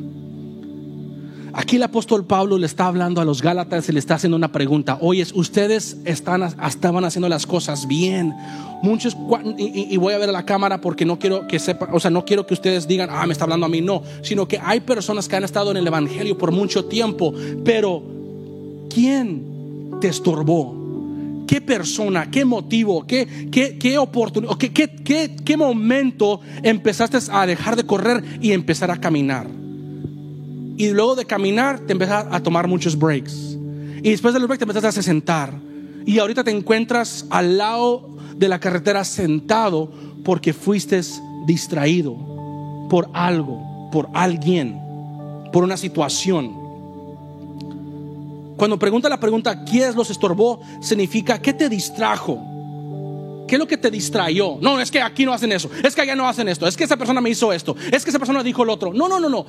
Aquí 1.58 1.74
el 1.74 1.82
apóstol 1.82 2.24
Pablo 2.24 2.56
le 2.56 2.66
está 2.66 2.86
hablando 2.86 3.20
a 3.20 3.24
los 3.24 3.42
Gálatas 3.42 3.88
y 3.88 3.92
le 3.92 3.98
está 3.98 4.14
haciendo 4.14 4.36
una 4.36 4.52
pregunta. 4.52 4.96
Oye, 5.00 5.26
ustedes 5.34 5.96
están, 6.04 6.44
estaban 6.44 7.04
haciendo 7.04 7.28
las 7.28 7.48
cosas 7.48 7.88
bien. 7.88 8.32
Muchos, 8.80 9.16
y, 9.58 9.92
y, 9.92 9.96
voy 9.96 10.14
a 10.14 10.18
ver 10.18 10.28
a 10.28 10.32
la 10.32 10.46
cámara 10.46 10.80
porque 10.80 11.04
no 11.04 11.18
quiero 11.18 11.48
que 11.48 11.58
sepa, 11.58 11.88
o 11.92 11.98
sea, 11.98 12.12
no 12.12 12.24
quiero 12.24 12.46
que 12.46 12.54
ustedes 12.54 12.86
digan, 12.86 13.08
ah, 13.10 13.26
me 13.26 13.32
está 13.32 13.42
hablando 13.42 13.66
a 13.66 13.68
mí. 13.68 13.80
No, 13.80 14.04
sino 14.22 14.46
que 14.46 14.60
hay 14.62 14.78
personas 14.78 15.26
que 15.26 15.34
han 15.34 15.42
estado 15.42 15.72
en 15.72 15.78
el 15.78 15.86
Evangelio 15.88 16.38
por 16.38 16.52
mucho 16.52 16.84
tiempo. 16.84 17.34
Pero, 17.64 18.04
¿quién 18.88 19.98
te 20.00 20.06
estorbó? 20.06 20.76
¿Qué 21.48 21.60
persona, 21.60 22.30
qué 22.30 22.44
motivo, 22.44 23.04
qué, 23.04 23.48
qué, 23.50 23.76
qué 23.78 23.98
oportunidad, 23.98 24.56
qué, 24.58 24.72
qué, 24.72 24.94
qué, 24.94 25.34
qué 25.44 25.56
momento 25.56 26.40
empezaste 26.62 27.18
a 27.32 27.46
dejar 27.46 27.74
de 27.74 27.84
correr 27.84 28.22
y 28.40 28.52
empezar 28.52 28.92
a 28.92 29.00
caminar? 29.00 29.57
Y 30.78 30.90
luego 30.90 31.16
de 31.16 31.24
caminar 31.24 31.80
te 31.80 31.92
empiezas 31.92 32.26
a 32.30 32.40
tomar 32.40 32.68
muchos 32.68 32.96
breaks. 32.96 33.58
Y 34.00 34.10
después 34.10 34.32
de 34.32 34.38
los 34.38 34.48
breaks 34.48 34.60
te 34.60 34.64
empiezas 34.64 34.96
a 34.96 35.02
sentar. 35.02 35.58
Y 36.06 36.20
ahorita 36.20 36.44
te 36.44 36.52
encuentras 36.52 37.26
al 37.30 37.58
lado 37.58 38.08
de 38.36 38.48
la 38.48 38.60
carretera 38.60 39.02
sentado 39.02 39.90
porque 40.24 40.52
fuiste 40.52 41.00
distraído 41.46 42.16
por 42.88 43.10
algo, 43.12 43.90
por 43.90 44.08
alguien, 44.14 44.80
por 45.52 45.64
una 45.64 45.76
situación. 45.76 46.54
Cuando 48.56 48.78
pregunta 48.78 49.08
la 49.08 49.18
pregunta, 49.18 49.64
¿quién 49.64 49.96
los 49.96 50.10
estorbó? 50.10 50.60
Significa, 50.80 51.42
¿qué 51.42 51.52
te 51.52 51.68
distrajo? 51.68 52.40
¿Qué 53.48 53.56
es 53.56 53.58
lo 53.58 53.66
que 53.66 53.78
te 53.78 53.90
distrayó? 53.90 54.58
No, 54.60 54.80
es 54.80 54.92
que 54.92 55.02
aquí 55.02 55.24
no 55.24 55.32
hacen 55.32 55.50
eso, 55.50 55.68
es 55.82 55.94
que 55.96 56.02
allá 56.02 56.14
no 56.14 56.28
hacen 56.28 56.48
esto, 56.48 56.68
es 56.68 56.76
que 56.76 56.84
esa 56.84 56.96
persona 56.96 57.20
me 57.20 57.30
hizo 57.30 57.52
esto, 57.52 57.74
es 57.90 58.04
que 58.04 58.10
esa 58.10 58.18
persona 58.20 58.44
dijo 58.44 58.62
el 58.62 58.70
otro. 58.70 58.92
No, 58.92 59.08
no, 59.08 59.18
no, 59.18 59.28
no. 59.28 59.44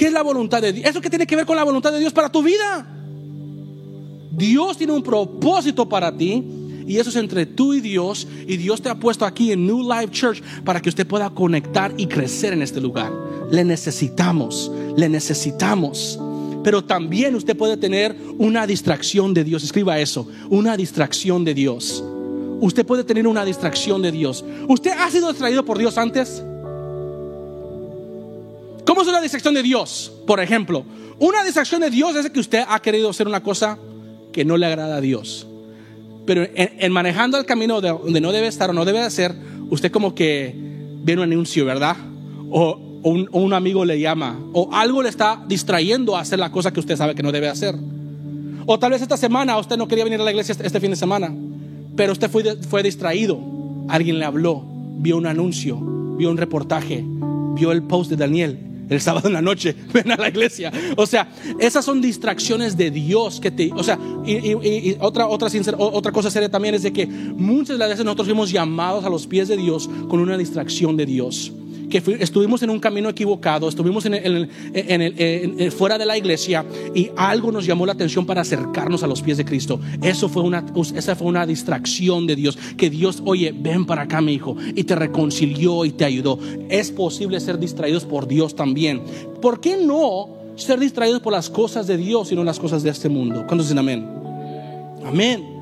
¿Qué 0.00 0.06
es 0.06 0.14
la 0.14 0.22
voluntad 0.22 0.62
de 0.62 0.72
Dios? 0.72 0.88
¿Eso 0.88 1.02
qué 1.02 1.10
tiene 1.10 1.26
que 1.26 1.36
ver 1.36 1.44
con 1.44 1.56
la 1.56 1.62
voluntad 1.62 1.92
de 1.92 1.98
Dios 1.98 2.14
para 2.14 2.32
tu 2.32 2.42
vida? 2.42 2.86
Dios 4.32 4.78
tiene 4.78 4.94
un 4.94 5.02
propósito 5.02 5.86
para 5.86 6.10
ti 6.16 6.42
y 6.86 6.96
eso 6.96 7.10
es 7.10 7.16
entre 7.16 7.44
tú 7.44 7.74
y 7.74 7.82
Dios 7.82 8.26
y 8.48 8.56
Dios 8.56 8.80
te 8.80 8.88
ha 8.88 8.94
puesto 8.94 9.26
aquí 9.26 9.52
en 9.52 9.66
New 9.66 9.82
Life 9.82 10.08
Church 10.10 10.42
para 10.64 10.80
que 10.80 10.88
usted 10.88 11.06
pueda 11.06 11.28
conectar 11.28 11.92
y 11.98 12.06
crecer 12.06 12.54
en 12.54 12.62
este 12.62 12.80
lugar. 12.80 13.12
Le 13.50 13.62
necesitamos, 13.62 14.72
le 14.96 15.10
necesitamos. 15.10 16.18
Pero 16.64 16.82
también 16.82 17.34
usted 17.34 17.54
puede 17.54 17.76
tener 17.76 18.16
una 18.38 18.66
distracción 18.66 19.34
de 19.34 19.44
Dios. 19.44 19.64
Escriba 19.64 19.98
eso, 19.98 20.26
una 20.48 20.78
distracción 20.78 21.44
de 21.44 21.52
Dios. 21.52 22.02
Usted 22.62 22.86
puede 22.86 23.04
tener 23.04 23.26
una 23.26 23.44
distracción 23.44 24.00
de 24.00 24.12
Dios. 24.12 24.46
¿Usted 24.66 24.92
ha 24.92 25.10
sido 25.10 25.28
distraído 25.28 25.62
por 25.66 25.76
Dios 25.76 25.98
antes? 25.98 26.42
¿Cómo 28.90 29.02
es 29.02 29.06
una 29.06 29.20
distracción 29.20 29.54
de 29.54 29.62
Dios? 29.62 30.10
Por 30.26 30.40
ejemplo, 30.40 30.84
una 31.20 31.44
distracción 31.44 31.80
de 31.80 31.90
Dios 31.90 32.16
es 32.16 32.28
que 32.28 32.40
usted 32.40 32.64
ha 32.68 32.82
querido 32.82 33.08
hacer 33.08 33.28
una 33.28 33.40
cosa 33.40 33.78
que 34.32 34.44
no 34.44 34.56
le 34.56 34.66
agrada 34.66 34.96
a 34.96 35.00
Dios. 35.00 35.46
Pero 36.26 36.44
en, 36.52 36.90
manejando 36.90 37.38
el 37.38 37.46
camino 37.46 37.80
de 37.80 37.90
donde 37.90 38.20
no 38.20 38.32
debe 38.32 38.48
estar 38.48 38.68
o 38.68 38.72
no 38.72 38.84
debe 38.84 38.98
hacer, 38.98 39.32
usted 39.70 39.92
como 39.92 40.12
que 40.12 40.56
ve 41.04 41.12
un 41.12 41.20
anuncio, 41.20 41.64
¿verdad? 41.64 41.96
O, 42.50 43.00
o, 43.04 43.10
un, 43.10 43.28
o 43.30 43.38
un 43.38 43.52
amigo 43.52 43.84
le 43.84 44.00
llama, 44.00 44.36
o 44.54 44.70
algo 44.72 45.04
le 45.04 45.08
está 45.08 45.40
distrayendo 45.46 46.16
a 46.16 46.22
hacer 46.22 46.40
la 46.40 46.50
cosa 46.50 46.72
que 46.72 46.80
usted 46.80 46.96
sabe 46.96 47.14
que 47.14 47.22
no 47.22 47.30
debe 47.30 47.46
hacer. 47.46 47.76
O 48.66 48.76
tal 48.80 48.90
vez 48.90 49.02
esta 49.02 49.16
semana 49.16 49.56
usted 49.56 49.76
no 49.76 49.86
quería 49.86 50.02
venir 50.02 50.20
a 50.20 50.24
la 50.24 50.32
iglesia 50.32 50.50
este, 50.50 50.66
este 50.66 50.80
fin 50.80 50.90
de 50.90 50.96
semana, 50.96 51.32
pero 51.94 52.10
usted 52.10 52.28
fue, 52.28 52.56
fue 52.68 52.82
distraído. 52.82 53.38
Alguien 53.86 54.18
le 54.18 54.24
habló, 54.24 54.64
vio 54.98 55.16
un 55.16 55.26
anuncio, 55.26 55.78
vio 56.16 56.28
un 56.28 56.36
reportaje, 56.36 57.04
vio 57.54 57.70
el 57.70 57.84
post 57.84 58.10
de 58.10 58.16
Daniel 58.16 58.66
el 58.90 59.00
sábado 59.00 59.28
en 59.28 59.34
la 59.34 59.40
noche, 59.40 59.74
ven 59.94 60.10
a 60.12 60.16
la 60.16 60.28
iglesia. 60.28 60.70
O 60.96 61.06
sea, 61.06 61.28
esas 61.58 61.84
son 61.84 62.02
distracciones 62.02 62.76
de 62.76 62.90
Dios 62.90 63.40
que 63.40 63.50
te, 63.50 63.70
o 63.72 63.82
sea, 63.82 63.98
y, 64.26 64.96
otra, 65.00 65.26
otra, 65.26 65.48
otra 65.78 66.12
cosa 66.12 66.30
seria 66.30 66.50
también 66.50 66.74
es 66.74 66.82
de 66.82 66.92
que 66.92 67.06
muchas 67.06 67.76
de 67.76 67.78
las 67.78 67.88
veces 67.88 68.04
nosotros 68.04 68.28
fuimos 68.28 68.50
llamados 68.50 69.04
a 69.04 69.08
los 69.08 69.26
pies 69.26 69.48
de 69.48 69.56
Dios 69.56 69.88
con 70.08 70.20
una 70.20 70.36
distracción 70.36 70.96
de 70.96 71.06
Dios 71.06 71.52
que 71.90 72.02
estuvimos 72.20 72.62
en 72.62 72.70
un 72.70 72.80
camino 72.80 73.08
equivocado, 73.08 73.68
estuvimos 73.68 74.06
en 74.06 74.14
el, 74.14 75.72
fuera 75.72 75.98
de 75.98 76.06
la 76.06 76.16
iglesia 76.16 76.64
y 76.94 77.10
algo 77.16 77.52
nos 77.52 77.66
llamó 77.66 77.84
la 77.84 77.92
atención 77.92 78.24
para 78.24 78.40
acercarnos 78.40 79.02
a 79.02 79.06
los 79.06 79.20
pies 79.20 79.36
de 79.36 79.44
Cristo. 79.44 79.80
Eso 80.02 80.28
fue 80.28 80.42
una, 80.42 80.64
esa 80.94 81.16
fue 81.16 81.26
una 81.26 81.46
distracción 81.46 82.26
de 82.26 82.36
Dios, 82.36 82.56
que 82.76 82.88
Dios, 82.88 83.22
oye, 83.24 83.52
ven 83.52 83.84
para 83.84 84.02
acá, 84.02 84.20
mi 84.20 84.32
hijo, 84.32 84.56
y 84.74 84.84
te 84.84 84.94
reconcilió 84.94 85.84
y 85.84 85.90
te 85.90 86.04
ayudó. 86.04 86.38
Es 86.68 86.90
posible 86.90 87.40
ser 87.40 87.58
distraídos 87.58 88.04
por 88.04 88.26
Dios 88.26 88.54
también. 88.54 89.02
¿Por 89.42 89.60
qué 89.60 89.76
no 89.76 90.28
ser 90.56 90.78
distraídos 90.78 91.20
por 91.20 91.32
las 91.32 91.50
cosas 91.50 91.86
de 91.86 91.96
Dios 91.96 92.30
y 92.32 92.36
no 92.36 92.44
las 92.44 92.58
cosas 92.58 92.82
de 92.82 92.90
este 92.90 93.08
mundo? 93.08 93.44
¿Cuántos 93.46 93.66
dicen 93.66 93.78
amén? 93.78 94.06
Amén. 95.04 95.59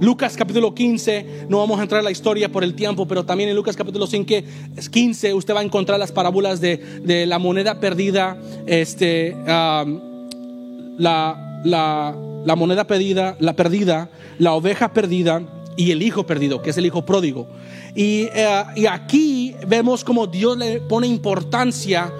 Lucas 0.00 0.36
capítulo 0.36 0.74
15, 0.74 1.46
no 1.48 1.58
vamos 1.58 1.78
a 1.78 1.82
entrar 1.82 2.00
en 2.00 2.04
la 2.04 2.10
historia 2.10 2.50
por 2.50 2.62
el 2.62 2.74
tiempo, 2.74 3.06
pero 3.06 3.24
también 3.24 3.48
en 3.48 3.56
Lucas 3.56 3.76
capítulo 3.76 4.06
15 4.06 5.34
usted 5.34 5.54
va 5.54 5.60
a 5.60 5.62
encontrar 5.62 5.98
las 5.98 6.12
parábolas 6.12 6.60
de, 6.60 7.24
la 7.26 7.38
moneda 7.38 7.80
perdida, 7.80 8.36
este, 8.66 9.34
la, 10.98 11.62
la, 11.64 12.56
moneda 12.56 12.86
perdida, 12.86 13.36
la 13.40 13.54
perdida, 13.54 14.10
la 14.38 14.52
oveja 14.52 14.92
perdida 14.92 15.42
y 15.76 15.92
el 15.92 16.02
hijo 16.02 16.26
perdido, 16.26 16.60
que 16.60 16.70
es 16.70 16.78
el 16.78 16.84
hijo 16.86 17.06
pródigo. 17.06 17.48
Y, 17.94 18.28
eh, 18.34 18.64
y 18.76 18.86
aquí 18.86 19.54
vemos 19.66 20.04
como 20.04 20.26
Dios 20.26 20.58
le 20.58 20.80
pone 20.80 21.06
importancia 21.06 22.12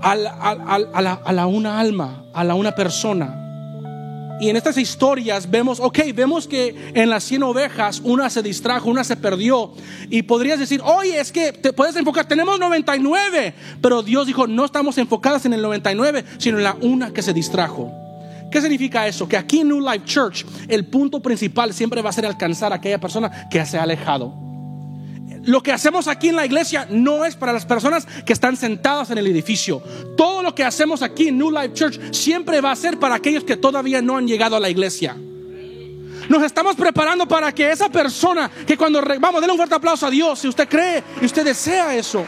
a 0.00 0.14
la, 0.14 0.30
a 0.30 1.32
la 1.32 1.46
una 1.46 1.80
alma, 1.80 2.26
a 2.34 2.44
la 2.44 2.54
una 2.54 2.74
persona. 2.74 3.41
Y 4.42 4.50
en 4.50 4.56
estas 4.56 4.76
historias 4.76 5.48
vemos, 5.48 5.78
ok, 5.78 6.00
vemos 6.12 6.48
que 6.48 6.90
en 6.94 7.08
las 7.08 7.22
100 7.22 7.44
ovejas 7.44 8.00
una 8.02 8.28
se 8.28 8.42
distrajo, 8.42 8.90
una 8.90 9.04
se 9.04 9.14
perdió. 9.14 9.72
Y 10.10 10.22
podrías 10.22 10.58
decir, 10.58 10.80
oye, 10.84 11.20
es 11.20 11.30
que 11.30 11.52
te 11.52 11.72
puedes 11.72 11.94
enfocar, 11.94 12.26
tenemos 12.26 12.58
99. 12.58 13.54
Pero 13.80 14.02
Dios 14.02 14.26
dijo, 14.26 14.48
no 14.48 14.64
estamos 14.64 14.98
enfocadas 14.98 15.46
en 15.46 15.52
el 15.52 15.62
99, 15.62 16.24
sino 16.38 16.58
en 16.58 16.64
la 16.64 16.76
una 16.80 17.12
que 17.12 17.22
se 17.22 17.32
distrajo. 17.32 17.92
¿Qué 18.50 18.60
significa 18.60 19.06
eso? 19.06 19.28
Que 19.28 19.36
aquí 19.36 19.60
en 19.60 19.68
New 19.68 19.80
Life 19.80 20.06
Church 20.06 20.44
el 20.66 20.86
punto 20.86 21.22
principal 21.22 21.72
siempre 21.72 22.02
va 22.02 22.10
a 22.10 22.12
ser 22.12 22.26
alcanzar 22.26 22.72
a 22.72 22.76
aquella 22.76 22.98
persona 22.98 23.48
que 23.48 23.64
se 23.64 23.78
ha 23.78 23.84
alejado. 23.84 24.51
Lo 25.44 25.62
que 25.62 25.72
hacemos 25.72 26.06
aquí 26.06 26.28
en 26.28 26.36
la 26.36 26.46
iglesia 26.46 26.86
no 26.88 27.24
es 27.24 27.34
para 27.34 27.52
las 27.52 27.66
personas 27.66 28.06
que 28.24 28.32
están 28.32 28.56
sentadas 28.56 29.10
en 29.10 29.18
el 29.18 29.26
edificio. 29.26 29.82
Todo 30.16 30.42
lo 30.42 30.54
que 30.54 30.64
hacemos 30.64 31.02
aquí 31.02 31.28
en 31.28 31.38
New 31.38 31.50
Life 31.50 31.72
Church 31.72 32.14
siempre 32.14 32.60
va 32.60 32.70
a 32.70 32.76
ser 32.76 32.98
para 32.98 33.16
aquellos 33.16 33.44
que 33.44 33.56
todavía 33.56 34.00
no 34.00 34.16
han 34.16 34.26
llegado 34.26 34.54
a 34.54 34.60
la 34.60 34.70
iglesia. 34.70 35.16
Nos 36.28 36.42
estamos 36.44 36.76
preparando 36.76 37.26
para 37.26 37.52
que 37.52 37.70
esa 37.70 37.88
persona 37.88 38.50
que 38.66 38.76
cuando 38.76 39.02
vamos, 39.18 39.40
denle 39.40 39.52
un 39.52 39.58
fuerte 39.58 39.74
aplauso 39.74 40.06
a 40.06 40.10
Dios 40.10 40.38
si 40.38 40.48
usted 40.48 40.68
cree 40.68 41.02
y 41.20 41.26
usted 41.26 41.44
desea 41.44 41.94
eso. 41.96 42.24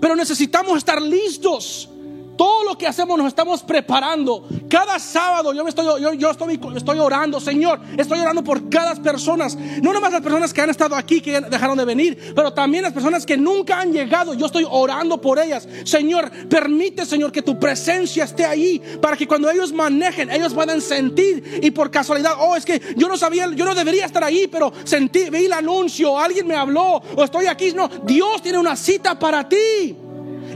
Pero 0.00 0.16
necesitamos 0.16 0.78
estar 0.78 1.02
listos 1.02 1.90
todo 2.38 2.62
lo 2.62 2.78
que 2.78 2.86
hacemos 2.86 3.18
nos 3.18 3.26
estamos 3.26 3.62
preparando. 3.64 4.46
Cada 4.70 4.98
sábado 5.00 5.52
yo, 5.52 5.66
estoy, 5.66 6.00
yo, 6.00 6.30
estoy, 6.30 6.60
estoy 6.76 6.98
orando, 7.00 7.40
Señor, 7.40 7.80
estoy 7.98 8.20
orando 8.20 8.44
por 8.44 8.70
cada 8.70 8.94
persona. 8.94 9.48
No 9.82 9.92
nomás 9.92 10.12
las 10.12 10.22
personas 10.22 10.54
que 10.54 10.62
han 10.62 10.70
estado 10.70 10.94
aquí, 10.94 11.20
que 11.20 11.40
dejaron 11.40 11.76
de 11.76 11.84
venir, 11.84 12.32
pero 12.36 12.52
también 12.52 12.84
las 12.84 12.92
personas 12.92 13.26
que 13.26 13.36
nunca 13.36 13.80
han 13.80 13.92
llegado. 13.92 14.34
Yo 14.34 14.46
estoy 14.46 14.64
orando 14.70 15.20
por 15.20 15.40
ellas. 15.40 15.68
Señor, 15.84 16.30
permite, 16.48 17.04
Señor, 17.04 17.32
que 17.32 17.42
tu 17.42 17.58
presencia 17.58 18.22
esté 18.22 18.44
ahí 18.44 18.80
para 19.02 19.16
que 19.16 19.26
cuando 19.26 19.50
ellos 19.50 19.72
manejen, 19.72 20.30
ellos 20.30 20.54
puedan 20.54 20.80
sentir 20.80 21.60
y 21.60 21.72
por 21.72 21.90
casualidad, 21.90 22.34
oh, 22.38 22.54
es 22.54 22.64
que 22.64 22.80
yo 22.96 23.08
no 23.08 23.16
sabía, 23.16 23.50
yo 23.52 23.64
no 23.64 23.74
debería 23.74 24.06
estar 24.06 24.22
ahí, 24.22 24.46
pero 24.46 24.72
sentí, 24.84 25.28
vi 25.28 25.46
el 25.46 25.52
anuncio, 25.52 26.16
alguien 26.16 26.46
me 26.46 26.54
habló 26.54 27.02
o 27.16 27.24
estoy 27.24 27.46
aquí. 27.46 27.72
No, 27.72 27.88
Dios 27.88 28.42
tiene 28.42 28.58
una 28.58 28.76
cita 28.76 29.18
para 29.18 29.48
ti. 29.48 29.96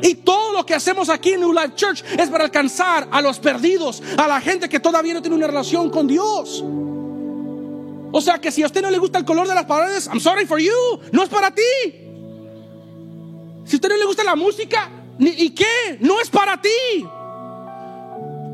Y 0.02 0.16
todo 0.16 0.52
lo 0.52 0.66
que 0.66 0.74
hacemos 0.74 1.08
aquí 1.08 1.30
en 1.30 1.40
New 1.40 1.52
Life 1.52 1.74
Church 1.76 2.04
es 2.18 2.28
para 2.28 2.44
alcanzar 2.44 3.08
a 3.10 3.22
los 3.22 3.38
perdidos, 3.38 4.02
a 4.18 4.26
la 4.26 4.40
gente 4.40 4.68
que 4.68 4.80
todavía 4.80 5.14
no 5.14 5.22
tiene 5.22 5.36
una 5.36 5.46
relación 5.46 5.90
con 5.90 6.08
Dios. 6.08 6.64
O 8.10 8.20
sea 8.20 8.38
que 8.38 8.50
si 8.50 8.62
a 8.62 8.66
usted 8.66 8.82
no 8.82 8.90
le 8.90 8.98
gusta 8.98 9.18
el 9.18 9.24
color 9.24 9.46
de 9.46 9.54
las 9.54 9.64
paredes, 9.64 10.08
I'm 10.08 10.20
sorry 10.20 10.44
for 10.44 10.60
you, 10.60 10.72
no 11.12 11.22
es 11.22 11.28
para 11.28 11.54
ti. 11.54 11.62
Si 13.64 13.76
a 13.76 13.76
usted 13.76 13.88
no 13.88 13.96
le 13.96 14.04
gusta 14.04 14.24
la 14.24 14.34
música, 14.34 14.90
¿y 15.18 15.50
qué? 15.50 15.98
No 16.00 16.20
es 16.20 16.28
para 16.28 16.60
ti. 16.60 16.68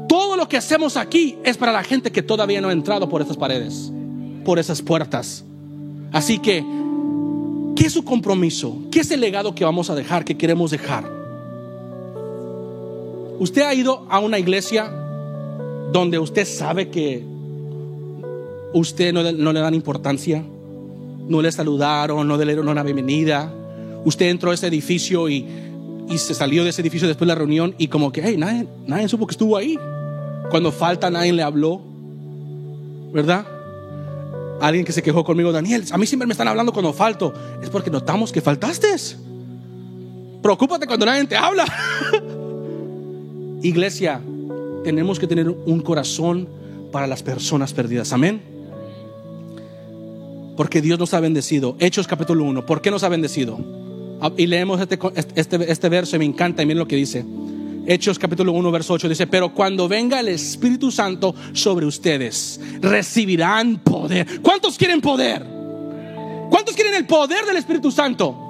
Todo 0.07 0.37
lo 0.37 0.49
que 0.49 0.59
hacemos 0.59 0.97
aquí 0.97 1.39
es 1.45 1.57
para 1.57 1.73
la 1.73 1.83
gente 1.83 2.13
que 2.13 2.23
todavía 2.23 2.61
no 2.61 2.69
ha 2.69 2.73
entrado 2.73 3.09
por 3.09 3.23
esas 3.23 3.37
paredes, 3.37 3.91
por 4.45 4.59
esas 4.59 4.83
puertas. 4.83 5.45
Así 6.13 6.39
que, 6.39 6.65
¿qué 7.75 7.87
es 7.87 7.93
su 7.93 8.05
compromiso? 8.05 8.79
¿Qué 8.91 9.01
es 9.01 9.11
el 9.11 9.21
legado 9.21 9.55
que 9.55 9.65
vamos 9.65 9.91
a 9.91 9.95
dejar, 9.95 10.25
que 10.25 10.37
queremos 10.37 10.71
dejar? 10.71 11.18
¿Usted 13.39 13.63
ha 13.63 13.73
ido 13.73 14.05
a 14.11 14.19
una 14.19 14.39
iglesia 14.39 14.91
donde 15.93 16.19
usted 16.19 16.45
sabe 16.45 16.89
que 16.89 17.25
usted 18.73 19.13
no, 19.13 19.53
le 19.53 19.61
dan 19.61 19.75
importancia? 19.75 20.43
No 21.29 21.41
le 21.41 21.53
saludaron, 21.53 22.27
no 22.27 22.37
le 22.37 22.45
dieron 22.45 22.69
una 22.69 22.83
bienvenida. 22.83 23.53
Usted 24.05 24.27
entró 24.27 24.51
a 24.51 24.55
ese 24.55 24.67
edificio 24.67 25.29
y, 25.29 25.47
se 26.17 26.35
salió 26.35 26.65
de 26.65 26.71
ese 26.71 26.81
edificio 26.81 27.07
después 27.07 27.27
de 27.29 27.35
la 27.35 27.39
reunión 27.39 27.75
y 27.79 27.89
como 27.89 28.11
que, 28.11 28.23
hey, 28.25 28.37
nadie, 28.39 28.67
nadie 28.87 29.09
supo 29.09 29.27
que 29.27 29.33
estuvo 29.33 29.57
ahí. 29.57 29.79
Cuando 30.51 30.73
falta, 30.73 31.11
nadie 31.11 31.33
le 31.33 31.43
habló. 31.43 31.81
¿Verdad? 33.13 33.47
Alguien 34.61 34.85
que 34.85 34.93
se 34.93 35.03
quejó 35.03 35.23
conmigo, 35.23 35.53
Daniel, 35.53 35.85
a 35.93 35.99
mí 35.99 36.07
siempre 36.07 36.27
me 36.27 36.33
están 36.33 36.49
hablando 36.49 36.73
cuando 36.73 36.93
falto. 36.93 37.33
Es 37.63 37.71
porque 37.71 37.91
notamos 37.91 38.33
que 38.33 38.41
faltaste. 38.41 38.89
Preocúpate 40.43 40.87
cuando 40.87 41.07
nadie 41.07 41.25
te 41.27 41.37
habla. 41.37 41.65
Iglesia, 43.63 44.21
tenemos 44.85 45.19
que 45.19 45.27
tener 45.27 45.49
un 45.49 45.81
corazón 45.81 46.49
para 46.93 47.07
las 47.07 47.23
personas 47.23 47.73
perdidas. 47.73 48.13
Amén. 48.13 48.41
Porque 50.57 50.81
Dios 50.81 50.99
nos 50.99 51.15
ha 51.15 51.21
bendecido. 51.21 51.77
Hechos 51.79 52.07
capítulo 52.07 52.45
1. 52.45 52.67
¿Por 52.67 52.81
qué 52.81 52.91
nos 52.91 53.03
ha 53.03 53.09
bendecido? 53.09 53.59
Ah, 54.21 54.33
y 54.37 54.47
leemos 54.47 54.81
este, 54.81 54.99
este, 55.37 55.71
este, 55.71 55.89
verso 55.89 56.17
y 56.17 56.19
me 56.19 56.25
encanta 56.25 56.63
y 56.63 56.67
miren 56.67 56.79
lo 56.81 56.89
que 56.89 56.97
dice. 56.97 57.25
Hechos 57.87 58.19
capítulo 58.19 58.53
1, 58.53 58.71
verso 58.71 58.93
8 58.95 59.09
dice, 59.09 59.27
pero 59.27 59.55
cuando 59.55 59.89
venga 59.89 60.21
el 60.21 60.29
Espíritu 60.29 60.91
Santo 60.91 61.35
sobre 61.53 61.87
ustedes, 61.87 62.61
recibirán 62.81 63.79
poder. 63.79 64.43
¿Cuántos 64.43 64.77
quieren 64.77 65.01
poder? 65.01 65.43
¿Cuántos 66.51 66.75
quieren 66.75 66.95
el 66.95 67.07
poder 67.07 67.45
del 67.47 67.57
Espíritu 67.57 67.91
Santo? 67.91 68.48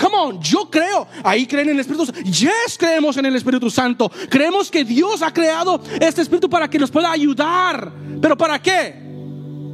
Come 0.00 0.16
on, 0.16 0.40
yo 0.40 0.70
creo. 0.70 1.06
Ahí 1.22 1.46
creen 1.46 1.68
en 1.68 1.74
el 1.74 1.80
Espíritu 1.80 2.06
Santo. 2.06 2.20
Yes, 2.22 2.78
creemos 2.78 3.16
en 3.16 3.26
el 3.26 3.36
Espíritu 3.36 3.70
Santo. 3.70 4.10
Creemos 4.28 4.70
que 4.70 4.84
Dios 4.84 5.22
ha 5.22 5.32
creado 5.32 5.80
este 6.00 6.22
Espíritu 6.22 6.48
para 6.48 6.68
que 6.68 6.78
nos 6.78 6.90
pueda 6.90 7.12
ayudar. 7.12 7.92
¿Pero 8.20 8.36
para 8.36 8.60
qué? 8.60 8.94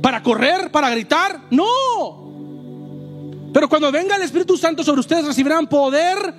¿Para 0.02 0.22
correr? 0.22 0.70
¿Para 0.70 0.90
gritar? 0.90 1.42
No. 1.50 2.26
Pero 3.52 3.68
cuando 3.68 3.92
venga 3.92 4.16
el 4.16 4.22
Espíritu 4.22 4.56
Santo 4.56 4.82
sobre 4.82 5.00
ustedes 5.00 5.26
recibirán 5.26 5.66
poder 5.66 6.34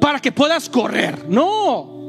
para 0.00 0.20
que 0.20 0.32
puedas 0.32 0.68
correr. 0.68 1.28
No 1.28 1.99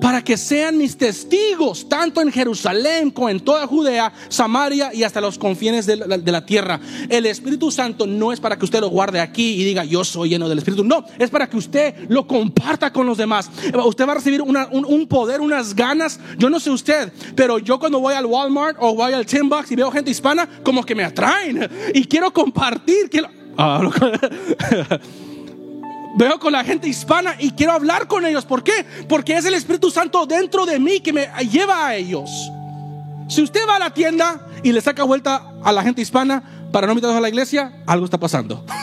para 0.00 0.22
que 0.22 0.36
sean 0.36 0.78
mis 0.78 0.96
testigos, 0.96 1.88
tanto 1.88 2.20
en 2.20 2.30
Jerusalén 2.30 3.10
como 3.10 3.28
en 3.28 3.40
toda 3.40 3.66
Judea, 3.66 4.12
Samaria 4.28 4.92
y 4.94 5.02
hasta 5.02 5.20
los 5.20 5.38
confines 5.38 5.86
de 5.86 5.96
la, 5.96 6.46
tierra. 6.46 6.80
El 7.08 7.26
Espíritu 7.26 7.70
Santo 7.70 8.06
no 8.06 8.32
es 8.32 8.40
para 8.40 8.56
que 8.56 8.64
usted 8.64 8.80
lo 8.80 8.90
guarde 8.90 9.20
aquí 9.20 9.54
y 9.60 9.64
diga, 9.64 9.84
yo 9.84 10.04
soy 10.04 10.30
lleno 10.30 10.48
del 10.48 10.58
Espíritu. 10.58 10.84
No, 10.84 11.04
es 11.18 11.30
para 11.30 11.48
que 11.48 11.56
usted 11.56 11.94
lo 12.08 12.26
comparta 12.26 12.92
con 12.92 13.06
los 13.06 13.18
demás. 13.18 13.50
Usted 13.84 14.06
va 14.06 14.12
a 14.12 14.16
recibir 14.16 14.42
un, 14.42 15.06
poder, 15.08 15.40
unas 15.40 15.74
ganas. 15.74 16.20
Yo 16.38 16.48
no 16.48 16.60
sé 16.60 16.70
usted, 16.70 17.12
pero 17.34 17.58
yo 17.58 17.78
cuando 17.78 18.00
voy 18.00 18.14
al 18.14 18.26
Walmart 18.26 18.76
o 18.80 18.94
voy 18.94 19.12
al 19.12 19.26
Tim 19.26 19.48
Box 19.48 19.72
y 19.72 19.76
veo 19.76 19.90
gente 19.90 20.10
hispana, 20.10 20.48
como 20.62 20.84
que 20.84 20.94
me 20.94 21.04
atraen 21.04 21.68
y 21.94 22.04
quiero 22.04 22.32
compartir. 22.32 23.10
Quiero... 23.10 23.28
Veo 26.18 26.40
con 26.40 26.52
la 26.52 26.64
gente 26.64 26.88
hispana 26.88 27.36
y 27.38 27.52
quiero 27.52 27.72
hablar 27.74 28.08
con 28.08 28.26
ellos. 28.26 28.44
¿Por 28.44 28.64
qué? 28.64 28.84
Porque 29.08 29.36
es 29.36 29.44
el 29.44 29.54
Espíritu 29.54 29.88
Santo 29.88 30.26
dentro 30.26 30.66
de 30.66 30.80
mí 30.80 30.98
que 30.98 31.12
me 31.12 31.28
lleva 31.48 31.86
a 31.86 31.94
ellos. 31.94 32.28
Si 33.28 33.40
usted 33.40 33.60
va 33.68 33.76
a 33.76 33.78
la 33.78 33.94
tienda 33.94 34.44
y 34.64 34.72
le 34.72 34.80
saca 34.80 35.04
vuelta 35.04 35.52
a 35.62 35.70
la 35.70 35.80
gente 35.84 36.02
hispana 36.02 36.42
para 36.72 36.88
no 36.88 36.94
invitarlos 36.94 37.18
a 37.18 37.20
la 37.20 37.28
iglesia, 37.28 37.84
algo 37.86 38.04
está 38.04 38.18
pasando. 38.18 38.64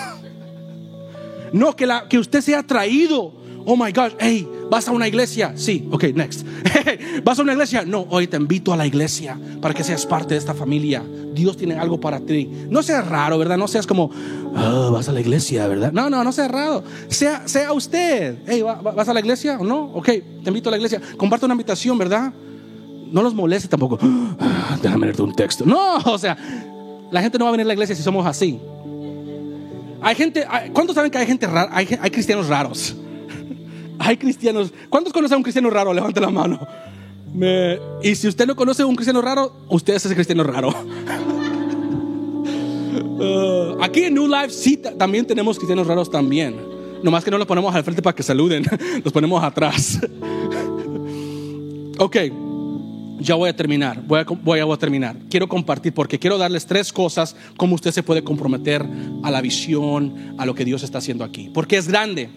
No, 1.53 1.73
que, 1.73 1.85
la, 1.85 2.09
que 2.09 2.17
usted 2.17 2.41
sea 2.41 2.63
traído. 2.63 3.31
Oh 3.65 3.77
my 3.77 3.89
God, 3.93 4.13
hey, 4.19 4.45
¿Vas 4.69 4.87
a 4.87 4.91
una 4.91 5.07
iglesia? 5.07 5.53
Sí, 5.55 5.87
ok, 5.91 6.05
next. 6.15 6.45
¿Vas 7.23 7.39
a 7.39 7.41
una 7.43 7.53
iglesia? 7.53 7.83
No, 7.85 8.07
hoy 8.09 8.27
te 8.27 8.37
invito 8.37 8.73
a 8.73 8.77
la 8.77 8.85
iglesia 8.85 9.37
para 9.61 9.73
que 9.73 9.83
seas 9.83 10.05
parte 10.05 10.33
de 10.33 10.39
esta 10.39 10.53
familia. 10.53 11.03
Dios 11.33 11.55
tiene 11.57 11.75
algo 11.75 11.99
para 11.99 12.19
ti. 12.19 12.49
No 12.69 12.81
seas 12.81 13.07
raro, 13.07 13.37
¿verdad? 13.37 13.57
No 13.57 13.67
seas 13.67 13.85
como, 13.85 14.09
oh, 14.55 14.91
vas 14.91 15.07
a 15.07 15.11
la 15.11 15.21
iglesia, 15.21 15.67
¿verdad? 15.67 15.91
No, 15.91 16.09
no, 16.09 16.23
no 16.23 16.31
seas 16.31 16.49
raro. 16.49 16.83
Sea, 17.09 17.47
sea 17.47 17.73
usted. 17.73 18.37
Hey, 18.47 18.63
¿vas 18.63 19.07
a 19.07 19.13
la 19.13 19.19
iglesia 19.19 19.57
o 19.59 19.63
no? 19.63 19.91
Ok, 19.93 20.05
te 20.05 20.47
invito 20.47 20.69
a 20.69 20.71
la 20.71 20.77
iglesia. 20.77 21.01
Comparte 21.17 21.45
una 21.45 21.53
invitación, 21.53 21.97
¿verdad? 21.97 22.33
No 23.11 23.21
los 23.21 23.33
moleste 23.33 23.67
tampoco. 23.67 23.99
Ah, 24.39 24.77
déjame 24.81 25.05
leerte 25.05 25.21
un 25.21 25.35
texto. 25.35 25.65
No, 25.65 25.97
o 26.05 26.17
sea, 26.17 26.37
la 27.11 27.21
gente 27.21 27.37
no 27.37 27.45
va 27.45 27.49
a 27.49 27.51
venir 27.51 27.65
a 27.65 27.67
la 27.67 27.73
iglesia 27.73 27.95
si 27.95 28.03
somos 28.03 28.25
así. 28.25 28.59
Hay 30.01 30.15
gente, 30.15 30.45
¿cuántos 30.73 30.95
saben 30.95 31.09
que 31.09 31.17
hay 31.17 31.25
gente 31.25 31.47
rara? 31.47 31.69
Hay, 31.71 31.97
hay 31.99 32.11
cristianos 32.11 32.47
raros. 32.47 32.95
Hay 33.99 34.17
cristianos. 34.17 34.73
¿Cuántos 34.89 35.13
conocen 35.13 35.35
a 35.35 35.37
un 35.37 35.43
cristiano 35.43 35.69
raro? 35.69 35.93
Levante 35.93 36.19
la 36.19 36.29
mano. 36.29 36.67
y 38.03 38.15
si 38.15 38.27
usted 38.27 38.45
no 38.45 38.55
conoce 38.55 38.83
a 38.83 38.85
un 38.85 38.95
cristiano 38.95 39.21
raro, 39.21 39.51
usted 39.69 39.95
es 39.95 40.05
ese 40.05 40.15
cristiano 40.15 40.43
raro. 40.43 40.73
Uh, 43.17 43.81
aquí 43.81 44.03
en 44.03 44.13
New 44.13 44.27
Life 44.27 44.49
sí 44.49 44.77
también 44.77 45.25
tenemos 45.25 45.57
cristianos 45.57 45.87
raros 45.87 46.11
también. 46.11 46.55
Nomás 47.01 47.23
que 47.23 47.31
no 47.31 47.37
los 47.37 47.47
ponemos 47.47 47.73
al 47.73 47.83
frente 47.83 48.01
para 48.01 48.15
que 48.15 48.23
saluden, 48.23 48.65
los 49.03 49.13
ponemos 49.13 49.43
atrás. 49.43 49.99
ok, 51.97 52.17
ya 53.19 53.35
voy 53.35 53.49
a 53.49 53.55
terminar, 53.55 54.01
voy 54.05 54.19
a, 54.19 54.23
voy 54.23 54.59
a 54.59 54.77
terminar. 54.77 55.15
Quiero 55.29 55.47
compartir 55.47 55.93
porque 55.93 56.19
quiero 56.19 56.37
darles 56.37 56.65
tres 56.65 56.91
cosas 56.91 57.35
cómo 57.57 57.75
usted 57.75 57.91
se 57.91 58.03
puede 58.03 58.23
comprometer 58.23 58.85
a 59.23 59.31
la 59.31 59.41
visión, 59.41 60.35
a 60.37 60.45
lo 60.45 60.53
que 60.55 60.65
Dios 60.65 60.83
está 60.83 60.97
haciendo 60.97 61.23
aquí. 61.23 61.49
Porque 61.53 61.77
es 61.77 61.87
grande, 61.87 62.29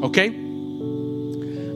¿ok? 0.00 0.18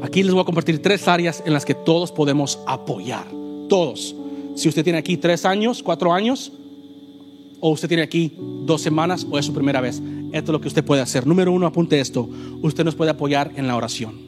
Aquí 0.07 0.23
les 0.23 0.33
voy 0.33 0.42
a 0.42 0.45
compartir 0.45 0.81
tres 0.81 1.09
áreas 1.09 1.42
en 1.45 1.53
las 1.53 1.64
que 1.64 1.75
todos 1.75 2.12
podemos 2.12 2.61
apoyar. 2.64 3.27
Todos. 3.69 4.14
Si 4.55 4.69
usted 4.69 4.85
tiene 4.85 5.01
aquí 5.01 5.16
tres 5.16 5.45
años, 5.45 5.83
cuatro 5.83 6.12
años, 6.12 6.53
o 7.59 7.71
usted 7.71 7.88
tiene 7.88 8.05
aquí 8.05 8.33
dos 8.64 8.83
semanas 8.83 9.27
o 9.29 9.37
es 9.37 9.47
su 9.47 9.53
primera 9.53 9.81
vez, 9.81 10.01
esto 10.33 10.53
es 10.53 10.53
lo 10.53 10.61
que 10.61 10.69
usted 10.69 10.85
puede 10.85 11.03
hacer. 11.03 11.27
Número 11.27 11.51
uno, 11.51 11.66
apunte 11.66 11.99
esto. 11.99 12.29
Usted 12.62 12.85
nos 12.85 12.95
puede 12.95 13.11
apoyar 13.11 13.51
en 13.57 13.66
la 13.66 13.75
oración. 13.75 14.26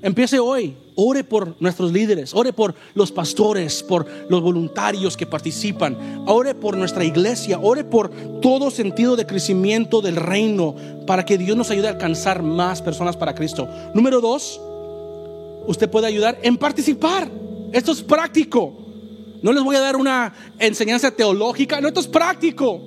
Empiece 0.00 0.38
hoy. 0.38 0.76
Ore 1.00 1.22
por 1.22 1.60
nuestros 1.60 1.92
líderes, 1.92 2.34
ore 2.34 2.52
por 2.52 2.74
los 2.94 3.12
pastores, 3.12 3.84
por 3.84 4.06
los 4.28 4.42
voluntarios 4.42 5.16
que 5.16 5.26
participan, 5.26 6.24
ore 6.26 6.56
por 6.56 6.76
nuestra 6.76 7.04
iglesia, 7.04 7.60
ore 7.62 7.84
por 7.84 8.10
todo 8.40 8.72
sentido 8.72 9.14
de 9.14 9.24
crecimiento 9.24 10.00
del 10.00 10.16
reino 10.16 10.74
para 11.06 11.24
que 11.24 11.38
Dios 11.38 11.56
nos 11.56 11.70
ayude 11.70 11.86
a 11.86 11.92
alcanzar 11.92 12.42
más 12.42 12.82
personas 12.82 13.16
para 13.16 13.32
Cristo. 13.32 13.68
Número 13.94 14.20
dos, 14.20 14.60
usted 15.68 15.88
puede 15.88 16.08
ayudar 16.08 16.36
en 16.42 16.56
participar. 16.56 17.30
Esto 17.72 17.92
es 17.92 18.02
práctico. 18.02 18.72
No 19.40 19.52
les 19.52 19.62
voy 19.62 19.76
a 19.76 19.80
dar 19.80 19.94
una 19.94 20.34
enseñanza 20.58 21.12
teológica, 21.12 21.80
no, 21.80 21.86
esto 21.86 22.00
es 22.00 22.08
práctico. 22.08 22.80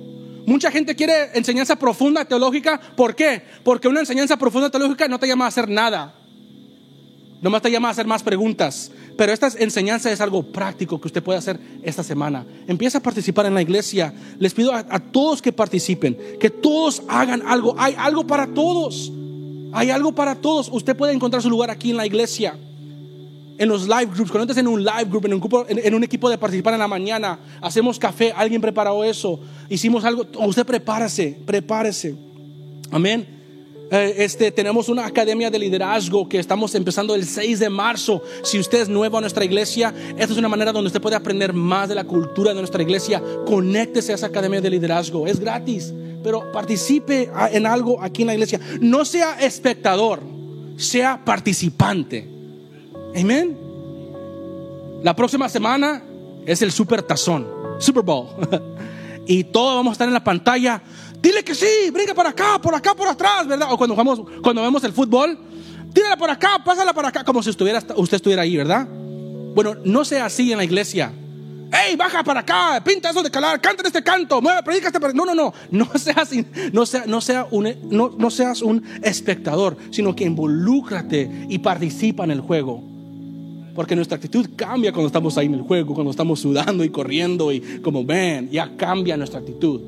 Mucha 0.44 0.70
gente 0.70 0.94
quiere 0.94 1.30
enseñanza 1.32 1.76
profunda 1.76 2.26
teológica. 2.26 2.78
¿Por 2.94 3.14
qué? 3.14 3.42
Porque 3.64 3.88
una 3.88 4.00
enseñanza 4.00 4.36
profunda 4.36 4.68
teológica 4.68 5.08
no 5.08 5.18
te 5.18 5.26
llama 5.28 5.46
a 5.46 5.48
hacer 5.48 5.68
nada. 5.70 6.14
Nomás 7.42 7.60
te 7.60 7.72
llama 7.72 7.88
a 7.88 7.90
hacer 7.90 8.06
más 8.06 8.22
preguntas. 8.22 8.92
Pero 9.18 9.32
esta 9.32 9.48
enseñanza 9.58 10.10
es 10.12 10.20
algo 10.20 10.44
práctico 10.44 11.00
que 11.00 11.08
usted 11.08 11.22
puede 11.24 11.40
hacer 11.40 11.58
esta 11.82 12.04
semana. 12.04 12.46
Empieza 12.68 12.98
a 12.98 13.02
participar 13.02 13.46
en 13.46 13.54
la 13.54 13.60
iglesia. 13.60 14.14
Les 14.38 14.54
pido 14.54 14.72
a, 14.72 15.00
todos 15.00 15.42
que 15.42 15.52
participen, 15.52 16.16
que 16.38 16.50
todos 16.50 17.02
hagan 17.08 17.42
algo. 17.44 17.74
Hay 17.76 17.96
algo 17.98 18.24
para 18.24 18.46
todos. 18.46 19.12
Hay 19.72 19.90
algo 19.90 20.14
para 20.14 20.36
todos. 20.36 20.68
Usted 20.72 20.96
puede 20.96 21.12
encontrar 21.12 21.42
su 21.42 21.50
lugar 21.50 21.68
aquí 21.68 21.90
en 21.90 21.96
la 21.96 22.06
iglesia. 22.06 22.56
En 23.58 23.68
los 23.68 23.88
live 23.88 24.06
groups, 24.06 24.30
cuando 24.30 24.44
entres 24.44 24.58
en 24.58 24.68
un 24.68 24.84
live 24.84 25.06
group, 25.06 25.26
en 25.26 25.34
un, 25.34 25.40
grupo, 25.40 25.66
en 25.68 25.94
un 25.94 26.04
equipo 26.04 26.30
de 26.30 26.38
participar 26.38 26.74
en 26.74 26.80
la 26.80 26.88
mañana, 26.88 27.38
hacemos 27.60 27.98
café, 27.98 28.32
alguien 28.34 28.60
preparó 28.60 29.04
eso, 29.04 29.38
hicimos 29.68 30.04
algo, 30.04 30.26
usted 30.46 30.64
prepárese, 30.64 31.38
prepárese. 31.44 32.16
Amén. 32.90 33.41
Eh, 33.92 34.24
este, 34.24 34.50
tenemos 34.50 34.88
una 34.88 35.04
academia 35.04 35.50
de 35.50 35.58
liderazgo 35.58 36.26
que 36.26 36.38
estamos 36.38 36.74
empezando 36.74 37.14
el 37.14 37.26
6 37.26 37.58
de 37.58 37.68
marzo. 37.68 38.22
Si 38.42 38.58
usted 38.58 38.80
es 38.80 38.88
nuevo 38.88 39.18
a 39.18 39.20
nuestra 39.20 39.44
iglesia, 39.44 39.92
esta 40.16 40.32
es 40.32 40.38
una 40.38 40.48
manera 40.48 40.72
donde 40.72 40.86
usted 40.86 41.02
puede 41.02 41.14
aprender 41.14 41.52
más 41.52 41.90
de 41.90 41.94
la 41.94 42.04
cultura 42.04 42.54
de 42.54 42.60
nuestra 42.60 42.82
iglesia. 42.82 43.22
Conéctese 43.44 44.12
a 44.12 44.14
esa 44.14 44.28
academia 44.28 44.62
de 44.62 44.70
liderazgo. 44.70 45.26
Es 45.26 45.38
gratis, 45.38 45.92
pero 46.24 46.50
participe 46.52 47.30
en 47.50 47.66
algo 47.66 48.02
aquí 48.02 48.22
en 48.22 48.28
la 48.28 48.32
iglesia. 48.32 48.58
No 48.80 49.04
sea 49.04 49.38
espectador, 49.38 50.22
sea 50.78 51.22
participante. 51.22 52.26
Amén. 53.14 53.58
La 55.02 55.14
próxima 55.14 55.50
semana 55.50 56.02
es 56.46 56.62
el 56.62 56.72
Super 56.72 57.02
Tazón, 57.02 57.46
Super 57.78 58.02
Bowl. 58.02 58.28
y 59.26 59.44
todos 59.44 59.74
vamos 59.74 59.90
a 59.90 59.92
estar 59.92 60.08
en 60.08 60.14
la 60.14 60.24
pantalla 60.24 60.82
Dile 61.22 61.44
que 61.44 61.54
sí, 61.54 61.90
brinca 61.92 62.14
para 62.14 62.30
acá, 62.30 62.58
por 62.60 62.74
acá, 62.74 62.96
por 62.96 63.06
atrás, 63.06 63.46
¿verdad? 63.46 63.68
O 63.70 63.78
cuando, 63.78 63.94
jugamos, 63.94 64.22
cuando 64.42 64.60
vemos 64.60 64.82
el 64.82 64.92
fútbol, 64.92 65.38
tírala 65.94 66.16
por 66.16 66.28
acá, 66.28 66.60
pásala 66.64 66.92
para 66.92 67.10
acá, 67.10 67.22
como 67.22 67.40
si 67.44 67.50
usted 67.50 67.86
estuviera 68.16 68.42
ahí, 68.42 68.56
¿verdad? 68.56 68.88
Bueno, 69.54 69.76
no 69.84 70.04
sea 70.04 70.26
así 70.26 70.50
en 70.50 70.58
la 70.58 70.64
iglesia. 70.64 71.12
¡Ey, 71.72 71.94
baja 71.94 72.24
para 72.24 72.40
acá! 72.40 72.82
Pinta 72.84 73.10
eso 73.10 73.22
de 73.22 73.30
calar, 73.30 73.60
canta 73.60 73.86
este 73.86 74.02
canto, 74.02 74.42
mueve, 74.42 74.64
predica 74.64 74.88
este. 74.88 74.98
No, 75.14 75.24
no, 75.24 75.32
no, 75.32 75.54
no 75.70 75.86
seas, 75.94 76.30
no, 76.72 76.84
sea, 76.84 77.04
no, 77.06 77.20
sea 77.20 77.46
un, 77.52 77.72
no, 77.88 78.12
no 78.18 78.30
seas 78.30 78.60
un 78.60 78.82
espectador, 79.02 79.76
sino 79.92 80.16
que 80.16 80.24
involúcrate 80.24 81.46
y 81.48 81.58
participa 81.60 82.24
en 82.24 82.32
el 82.32 82.40
juego. 82.40 82.82
Porque 83.76 83.94
nuestra 83.94 84.16
actitud 84.16 84.50
cambia 84.56 84.92
cuando 84.92 85.06
estamos 85.06 85.38
ahí 85.38 85.46
en 85.46 85.54
el 85.54 85.62
juego, 85.62 85.94
cuando 85.94 86.10
estamos 86.10 86.40
sudando 86.40 86.82
y 86.82 86.90
corriendo 86.90 87.52
y 87.52 87.60
como 87.80 88.04
ven, 88.04 88.50
ya 88.50 88.76
cambia 88.76 89.16
nuestra 89.16 89.38
actitud. 89.38 89.80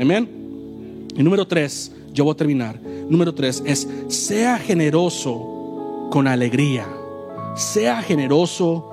Amén. 0.00 0.45
Y 1.16 1.22
número 1.22 1.46
tres, 1.46 1.92
yo 2.12 2.24
voy 2.24 2.34
a 2.34 2.36
terminar. 2.36 2.80
Número 3.08 3.34
tres 3.34 3.62
es, 3.64 3.88
sea 4.08 4.58
generoso 4.58 6.08
con 6.10 6.26
alegría. 6.26 6.86
Sea 7.56 8.02
generoso 8.02 8.90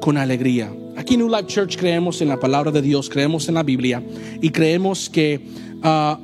con 0.00 0.16
alegría. 0.16 0.72
Aquí 0.96 1.14
en 1.14 1.20
New 1.20 1.28
Life 1.28 1.46
Church 1.46 1.76
creemos 1.76 2.20
en 2.20 2.28
la 2.28 2.38
palabra 2.38 2.70
de 2.70 2.82
Dios, 2.82 3.08
creemos 3.08 3.48
en 3.48 3.54
la 3.54 3.62
Biblia 3.62 4.02
y 4.40 4.50
creemos 4.50 5.10
que 5.10 5.40
ah, 5.82 6.20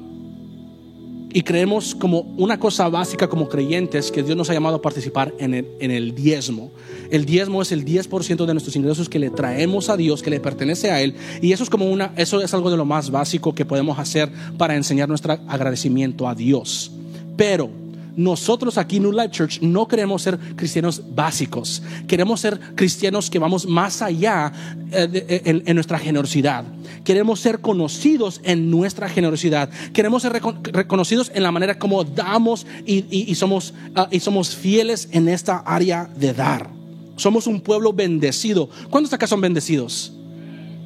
y 1.32 1.42
creemos 1.42 1.94
como 1.94 2.20
una 2.36 2.58
cosa 2.58 2.88
básica 2.88 3.28
como 3.28 3.48
creyentes 3.48 4.10
que 4.10 4.22
Dios 4.22 4.36
nos 4.36 4.50
ha 4.50 4.54
llamado 4.54 4.76
a 4.76 4.82
participar 4.82 5.32
en 5.38 5.54
el, 5.54 5.66
en 5.78 5.90
el 5.90 6.14
diezmo. 6.14 6.70
El 7.10 7.24
diezmo 7.24 7.62
es 7.62 7.72
el 7.72 7.84
10% 7.84 8.46
de 8.46 8.54
nuestros 8.54 8.76
ingresos 8.76 9.08
que 9.08 9.18
le 9.18 9.30
traemos 9.30 9.88
a 9.88 9.96
Dios, 9.96 10.22
que 10.22 10.30
le 10.30 10.40
pertenece 10.40 10.90
a 10.90 11.00
Él. 11.00 11.14
Y 11.40 11.52
eso 11.52 11.62
es 11.62 11.70
como 11.70 11.90
una, 11.90 12.12
eso 12.16 12.40
es 12.40 12.52
algo 12.54 12.70
de 12.70 12.76
lo 12.76 12.84
más 12.84 13.10
básico 13.10 13.54
que 13.54 13.64
podemos 13.64 13.98
hacer 13.98 14.30
para 14.58 14.76
enseñar 14.76 15.08
nuestro 15.08 15.38
agradecimiento 15.48 16.28
a 16.28 16.34
Dios. 16.34 16.90
Pero 17.36 17.70
nosotros 18.16 18.78
aquí 18.78 18.96
en 18.96 19.04
New 19.04 19.12
Life 19.12 19.30
Church 19.30 19.60
no 19.60 19.86
queremos 19.88 20.22
ser 20.22 20.38
cristianos 20.56 21.02
básicos, 21.14 21.82
queremos 22.06 22.40
ser 22.40 22.58
cristianos 22.74 23.30
que 23.30 23.38
vamos 23.38 23.66
más 23.66 24.02
allá 24.02 24.52
eh, 24.92 25.26
eh, 25.44 25.62
en, 25.66 25.74
nuestra 25.74 25.98
generosidad. 25.98 26.64
Queremos 27.04 27.40
ser 27.40 27.60
conocidos 27.60 28.40
en 28.44 28.70
nuestra 28.70 29.08
generosidad. 29.08 29.70
Queremos 29.92 30.22
ser 30.22 30.32
reconocidos 30.32 31.30
en 31.34 31.42
la 31.42 31.52
manera 31.52 31.78
como 31.78 32.04
damos 32.04 32.66
y, 32.84 33.34
somos, 33.34 33.72
ah, 33.94 34.08
y 34.10 34.20
somos 34.20 34.54
fieles 34.54 35.08
en 35.12 35.28
esta 35.28 35.58
área 35.58 36.10
de 36.16 36.32
dar. 36.32 36.68
Somos 37.16 37.46
un 37.46 37.60
pueblo 37.60 37.92
bendecido. 37.92 38.68
¿Cuántos 38.88 39.12
acá 39.12 39.26
son 39.26 39.40
bendecidos? 39.40 40.12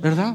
¿Verdad? 0.02 0.34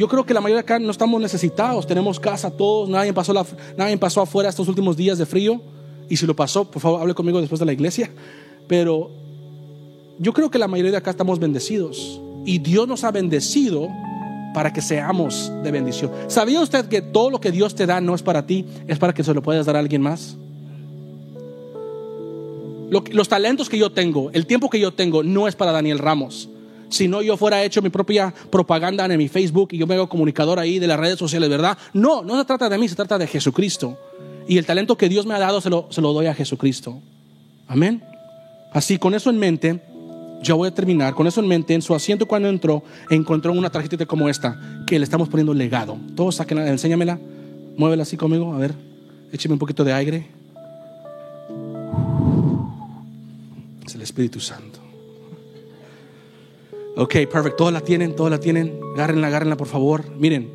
Yo 0.00 0.08
creo 0.08 0.24
que 0.24 0.32
la 0.32 0.40
mayoría 0.40 0.62
acá 0.62 0.78
no 0.78 0.90
estamos 0.90 1.20
necesitados, 1.20 1.86
tenemos 1.86 2.18
casa 2.18 2.50
todos, 2.50 2.88
nadie 2.88 3.12
pasó, 3.12 3.34
nadie 3.76 3.98
pasó 3.98 4.22
afuera 4.22 4.48
estos 4.48 4.66
últimos 4.66 4.96
días 4.96 5.18
de 5.18 5.26
frío. 5.26 5.60
Y 6.08 6.16
si 6.16 6.24
lo 6.24 6.34
pasó, 6.34 6.64
por 6.70 6.80
favor, 6.80 7.02
hable 7.02 7.12
conmigo 7.12 7.38
después 7.38 7.58
de 7.58 7.66
la 7.66 7.74
iglesia. 7.74 8.10
Pero 8.66 9.10
yo 10.18 10.32
creo 10.32 10.50
que 10.50 10.58
la 10.58 10.68
mayoría 10.68 10.92
de 10.92 10.96
acá 10.96 11.10
estamos 11.10 11.38
bendecidos. 11.38 12.18
Y 12.46 12.60
Dios 12.60 12.88
nos 12.88 13.04
ha 13.04 13.10
bendecido 13.10 13.88
para 14.54 14.72
que 14.72 14.80
seamos 14.80 15.52
de 15.62 15.70
bendición. 15.70 16.10
¿Sabía 16.28 16.62
usted 16.62 16.88
que 16.88 17.02
todo 17.02 17.28
lo 17.28 17.38
que 17.38 17.52
Dios 17.52 17.74
te 17.74 17.84
da 17.84 18.00
no 18.00 18.14
es 18.14 18.22
para 18.22 18.46
ti, 18.46 18.64
es 18.88 18.98
para 18.98 19.12
que 19.12 19.22
se 19.22 19.34
lo 19.34 19.42
puedas 19.42 19.66
dar 19.66 19.76
a 19.76 19.80
alguien 19.80 20.00
más? 20.00 20.38
los 22.90 23.28
talentos 23.28 23.68
que 23.68 23.78
yo 23.78 23.92
tengo, 23.92 24.30
el 24.32 24.46
tiempo 24.46 24.70
que 24.70 24.80
yo 24.80 24.92
tengo, 24.92 25.22
no 25.22 25.46
es 25.46 25.54
para 25.54 25.72
Daniel 25.72 25.98
Ramos 25.98 26.48
si 26.90 27.08
no 27.08 27.22
yo 27.22 27.36
fuera 27.36 27.64
hecho 27.64 27.82
mi 27.82 27.88
propia 27.88 28.32
propaganda 28.50 29.06
en 29.06 29.16
mi 29.16 29.28
Facebook 29.28 29.70
y 29.72 29.78
yo 29.78 29.86
me 29.86 29.94
hago 29.94 30.08
comunicador 30.08 30.58
ahí 30.58 30.78
de 30.78 30.86
las 30.86 31.00
redes 31.00 31.18
sociales, 31.18 31.48
¿verdad? 31.48 31.78
No, 31.92 32.22
no 32.22 32.38
se 32.38 32.44
trata 32.44 32.68
de 32.68 32.78
mí, 32.78 32.88
se 32.88 32.96
trata 32.96 33.18
de 33.18 33.26
Jesucristo. 33.26 33.98
Y 34.46 34.58
el 34.58 34.66
talento 34.66 34.96
que 34.96 35.08
Dios 35.08 35.26
me 35.26 35.34
ha 35.34 35.38
dado 35.38 35.60
se 35.60 35.70
lo, 35.70 35.86
se 35.90 36.00
lo 36.00 36.12
doy 36.12 36.26
a 36.26 36.34
Jesucristo. 36.34 37.00
Amén. 37.68 38.02
Así, 38.72 38.98
con 38.98 39.14
eso 39.14 39.30
en 39.30 39.38
mente, 39.38 39.80
yo 40.42 40.56
voy 40.56 40.68
a 40.68 40.74
terminar. 40.74 41.14
Con 41.14 41.26
eso 41.26 41.40
en 41.40 41.48
mente, 41.48 41.74
en 41.74 41.82
su 41.82 41.94
asiento 41.94 42.26
cuando 42.26 42.48
entró, 42.48 42.82
encontró 43.10 43.52
una 43.52 43.70
tarjetita 43.70 44.06
como 44.06 44.28
esta, 44.28 44.84
que 44.86 44.98
le 44.98 45.04
estamos 45.04 45.28
poniendo 45.28 45.54
legado. 45.54 45.96
Todos 46.16 46.36
saquen, 46.36 46.58
enséñamela, 46.58 47.18
muévela 47.76 48.02
así 48.02 48.16
conmigo, 48.16 48.52
a 48.52 48.58
ver, 48.58 48.74
écheme 49.32 49.54
un 49.54 49.58
poquito 49.58 49.84
de 49.84 49.92
aire. 49.92 50.40
el 54.00 54.04
Espíritu 54.04 54.40
Santo. 54.40 54.79
Ok, 56.96 57.12
perfecto. 57.30 57.56
Todos 57.56 57.72
la 57.72 57.80
tienen, 57.80 58.16
todos 58.16 58.30
la 58.30 58.40
tienen. 58.40 58.80
Agárrenla, 58.94 59.28
agárrenla, 59.28 59.56
por 59.56 59.68
favor. 59.68 60.10
Miren, 60.16 60.50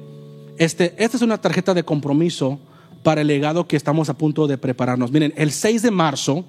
este, 0.57 0.93
esta 0.97 1.17
es 1.17 1.23
una 1.23 1.39
tarjeta 1.39 1.73
de 1.73 1.83
compromiso 1.83 2.59
para 3.03 3.21
el 3.21 3.27
legado 3.27 3.67
que 3.67 3.75
estamos 3.75 4.09
a 4.09 4.17
punto 4.17 4.47
de 4.47 4.57
prepararnos. 4.57 5.11
Miren, 5.11 5.33
el 5.37 5.51
6 5.51 5.81
de 5.81 5.91
marzo 5.91 6.45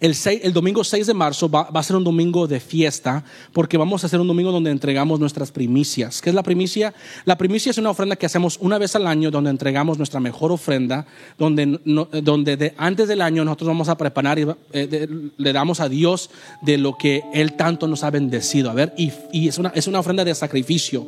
el, 0.00 0.14
el 0.42 0.52
domingo 0.52 0.84
6 0.84 1.06
de 1.06 1.14
marzo 1.14 1.48
va, 1.48 1.68
a 1.72 1.82
ser 1.82 1.96
un 1.96 2.04
domingo 2.04 2.46
de 2.46 2.60
fiesta 2.60 3.24
porque 3.52 3.76
vamos 3.76 4.02
a 4.02 4.06
hacer 4.06 4.20
un 4.20 4.28
domingo 4.28 4.52
donde 4.52 4.70
entregamos 4.70 5.20
nuestras 5.20 5.50
primicias. 5.50 6.20
¿Qué 6.20 6.30
es 6.30 6.34
la 6.34 6.42
primicia? 6.42 6.94
La 7.24 7.36
primicia 7.36 7.70
es 7.70 7.78
una 7.78 7.90
ofrenda 7.90 8.16
que 8.16 8.26
hacemos 8.26 8.58
una 8.60 8.78
vez 8.78 8.94
al 8.96 9.06
año 9.06 9.30
donde 9.30 9.50
entregamos 9.50 9.98
nuestra 9.98 10.20
mejor 10.20 10.52
ofrenda, 10.52 11.06
donde, 11.38 11.80
donde 12.22 12.74
antes 12.76 13.08
del 13.08 13.20
año 13.20 13.44
nosotros 13.44 13.68
vamos 13.68 13.88
a 13.88 13.96
preparar 13.96 14.38
y 14.38 14.46
eh, 14.72 15.08
le 15.36 15.52
damos 15.52 15.80
a 15.80 15.88
Dios 15.88 16.30
de 16.62 16.78
lo 16.78 16.96
que 16.96 17.22
Él 17.32 17.54
tanto 17.54 17.86
nos 17.86 18.04
ha 18.04 18.10
bendecido. 18.10 18.70
A 18.70 18.74
ver, 18.74 18.94
y, 18.96 19.48
es, 19.48 19.58
una, 19.58 19.70
es 19.74 19.86
una 19.86 20.00
ofrenda 20.00 20.24
de 20.24 20.34
sacrificio. 20.34 21.06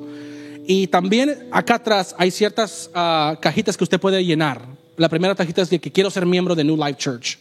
Y 0.67 0.89
también 0.89 1.47
acá 1.53 1.77
atrás 1.77 2.15
hay 2.19 2.31
ciertas 2.31 2.91
ah, 2.95 3.39
cajitas 3.41 3.77
que 3.77 3.85
usted 3.85 4.01
puede 4.01 4.25
llenar. 4.25 4.63
La 4.97 5.09
primera 5.09 5.35
cajita 5.35 5.63
es 5.63 5.71
de 5.71 5.79
que 5.79 5.93
quiero 5.93 6.11
ser 6.11 6.27
miembro 6.27 6.55
de 6.55 6.65
New 6.65 6.77
Life 6.77 6.97
Church. 6.97 7.39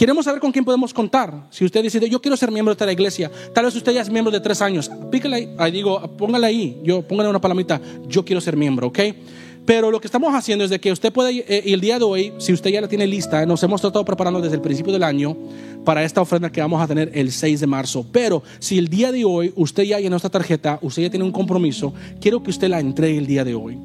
Queremos 0.00 0.24
saber 0.24 0.40
con 0.40 0.50
quién 0.50 0.64
podemos 0.64 0.94
contar. 0.94 1.46
Si 1.50 1.62
usted 1.62 1.82
decide, 1.82 2.08
yo 2.08 2.22
quiero 2.22 2.34
ser 2.34 2.50
miembro 2.50 2.74
de 2.74 2.82
esta 2.82 2.90
iglesia, 2.90 3.30
tal 3.52 3.66
vez 3.66 3.76
usted 3.76 3.92
ya 3.92 4.00
es 4.00 4.08
miembro 4.08 4.32
de 4.32 4.40
tres 4.40 4.62
años, 4.62 4.90
pícale 5.10 5.50
ahí, 5.58 5.70
digo, 5.70 6.00
póngale 6.16 6.46
ahí, 6.46 6.80
yo, 6.82 7.02
póngale 7.02 7.28
una 7.28 7.38
palomita, 7.38 7.78
yo 8.08 8.24
quiero 8.24 8.40
ser 8.40 8.56
miembro, 8.56 8.86
¿ok? 8.86 8.98
Pero 9.66 9.90
lo 9.90 10.00
que 10.00 10.06
estamos 10.06 10.34
haciendo 10.34 10.64
es 10.64 10.70
de 10.70 10.80
que 10.80 10.90
usted 10.90 11.12
puede, 11.12 11.44
eh, 11.46 11.64
el 11.66 11.82
día 11.82 11.98
de 11.98 12.06
hoy, 12.06 12.32
si 12.38 12.54
usted 12.54 12.70
ya 12.70 12.80
la 12.80 12.88
tiene 12.88 13.06
lista, 13.06 13.44
nos 13.44 13.62
hemos 13.62 13.82
tratado 13.82 14.02
preparando 14.06 14.40
desde 14.40 14.54
el 14.54 14.62
principio 14.62 14.90
del 14.90 15.02
año 15.02 15.36
para 15.84 16.02
esta 16.02 16.22
ofrenda 16.22 16.50
que 16.50 16.62
vamos 16.62 16.80
a 16.80 16.88
tener 16.88 17.10
el 17.12 17.30
6 17.30 17.60
de 17.60 17.66
marzo. 17.66 18.06
Pero 18.10 18.42
si 18.58 18.78
el 18.78 18.88
día 18.88 19.12
de 19.12 19.26
hoy 19.26 19.52
usted 19.54 19.82
ya 19.82 20.00
llenó 20.00 20.16
esta 20.16 20.30
tarjeta, 20.30 20.78
usted 20.80 21.02
ya 21.02 21.10
tiene 21.10 21.26
un 21.26 21.32
compromiso, 21.32 21.92
quiero 22.22 22.42
que 22.42 22.48
usted 22.48 22.68
la 22.68 22.80
entregue 22.80 23.18
el 23.18 23.26
día 23.26 23.44
de 23.44 23.54
hoy. 23.54 23.76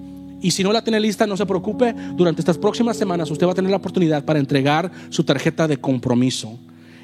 Y 0.46 0.52
si 0.52 0.64
no 0.64 0.72
la 0.72 0.84
tiene 0.84 1.00
lista, 1.00 1.26
no 1.26 1.36
se 1.36 1.44
preocupe. 1.48 1.96
Durante 2.14 2.40
estas 2.40 2.60
próximas 2.60 2.96
semanas 2.96 3.32
usted 3.32 3.48
va 3.48 3.54
a 3.54 3.56
tener 3.56 3.72
la 3.72 3.78
oportunidad 3.78 4.24
para 4.24 4.38
entregar 4.38 4.92
su 5.10 5.24
tarjeta 5.24 5.68
de 5.68 5.78
compromiso. 5.78 6.60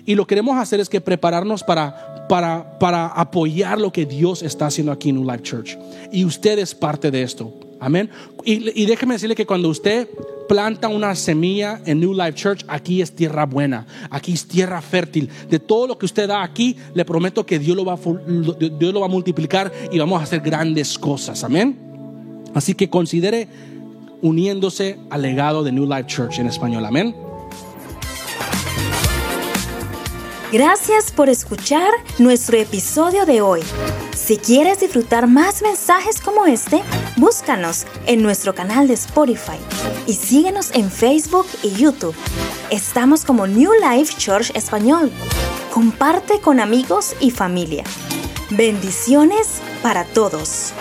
Y 0.06 0.14
lo 0.14 0.28
que 0.28 0.36
queremos 0.36 0.60
hacer 0.60 0.80
es 0.80 0.88
que 0.88 1.02
prepararnos 1.02 1.64
para, 1.64 2.28
para, 2.30 2.78
para 2.78 3.08
apoyar 3.08 3.80
lo 3.80 3.92
que 3.92 4.06
Dios 4.06 4.44
está 4.44 4.68
haciendo 4.68 4.92
aquí 4.92 5.10
en 5.10 5.16
New 5.16 5.26
Life 5.26 5.42
Church. 5.42 5.76
Y 6.12 6.24
usted 6.24 6.60
es 6.60 6.76
parte 6.76 7.10
de 7.10 7.24
esto. 7.24 7.52
Amén. 7.80 8.12
Y, 8.46 8.80
y 8.80 8.86
déjeme 8.86 9.16
decirle 9.16 9.34
que 9.34 9.48
cuando 9.48 9.70
usted 9.70 10.08
planta 10.48 10.88
una 10.88 11.16
semilla 11.16 11.82
en 11.88 12.00
New 12.00 12.14
Life 12.14 12.36
Church, 12.36 12.64
aquí 12.68 13.02
es 13.02 13.12
tierra 13.12 13.48
buena, 13.48 13.88
aquí 14.12 14.34
es 14.34 14.48
tierra 14.48 14.84
fértil. 14.84 15.30
De 15.50 15.58
todo 15.58 15.88
lo 15.88 15.98
que 15.98 16.06
usted 16.06 16.28
da 16.28 16.44
aquí, 16.44 16.76
le 16.94 17.06
prometo 17.06 17.44
que 17.44 17.58
Dios 17.58 17.76
lo 17.76 17.86
va, 17.86 17.98
Dios 17.98 18.94
lo 18.94 19.00
va 19.00 19.08
a 19.08 19.10
multiplicar 19.10 19.72
y 19.92 19.98
vamos 19.98 20.20
a 20.20 20.26
hacer 20.26 20.42
grandes 20.42 21.00
cosas. 21.00 21.44
Amén. 21.44 21.91
Así 22.54 22.74
que 22.74 22.90
considere 22.90 23.48
uniéndose 24.22 25.00
al 25.10 25.22
legado 25.22 25.64
de 25.64 25.72
New 25.72 25.86
Life 25.86 26.06
Church 26.08 26.40
en 26.40 26.48
español. 26.48 26.86
Amén. 26.86 27.16
Gracias 30.52 31.14
por 31.14 31.30
escuchar 31.30 31.90
nuestro 32.20 32.58
episodio 32.58 33.26
de 33.26 33.42
hoy. 33.42 33.62
Si 34.14 34.36
quieres 34.36 34.82
disfrutar 34.82 35.26
más 35.28 35.62
mensajes 35.62 36.20
como 36.20 36.46
este, 36.46 36.82
búscanos 37.16 37.86
en 38.06 38.22
nuestro 38.22 38.54
canal 38.54 38.90
de 38.90 38.96
Spotify 38.96 39.58
y 40.08 40.14
síguenos 40.14 40.72
en 40.74 40.92
Facebook 40.92 41.46
y 41.64 41.72
YouTube. 41.72 42.16
Estamos 42.70 43.24
como 43.24 43.48
New 43.48 43.72
Life 43.82 44.16
Church 44.18 44.52
Español. 44.54 45.10
Comparte 45.74 46.42
con 46.42 46.60
amigos 46.60 47.16
y 47.22 47.32
familia. 47.32 47.86
Bendiciones 48.50 49.62
para 49.82 50.04
todos. 50.04 50.74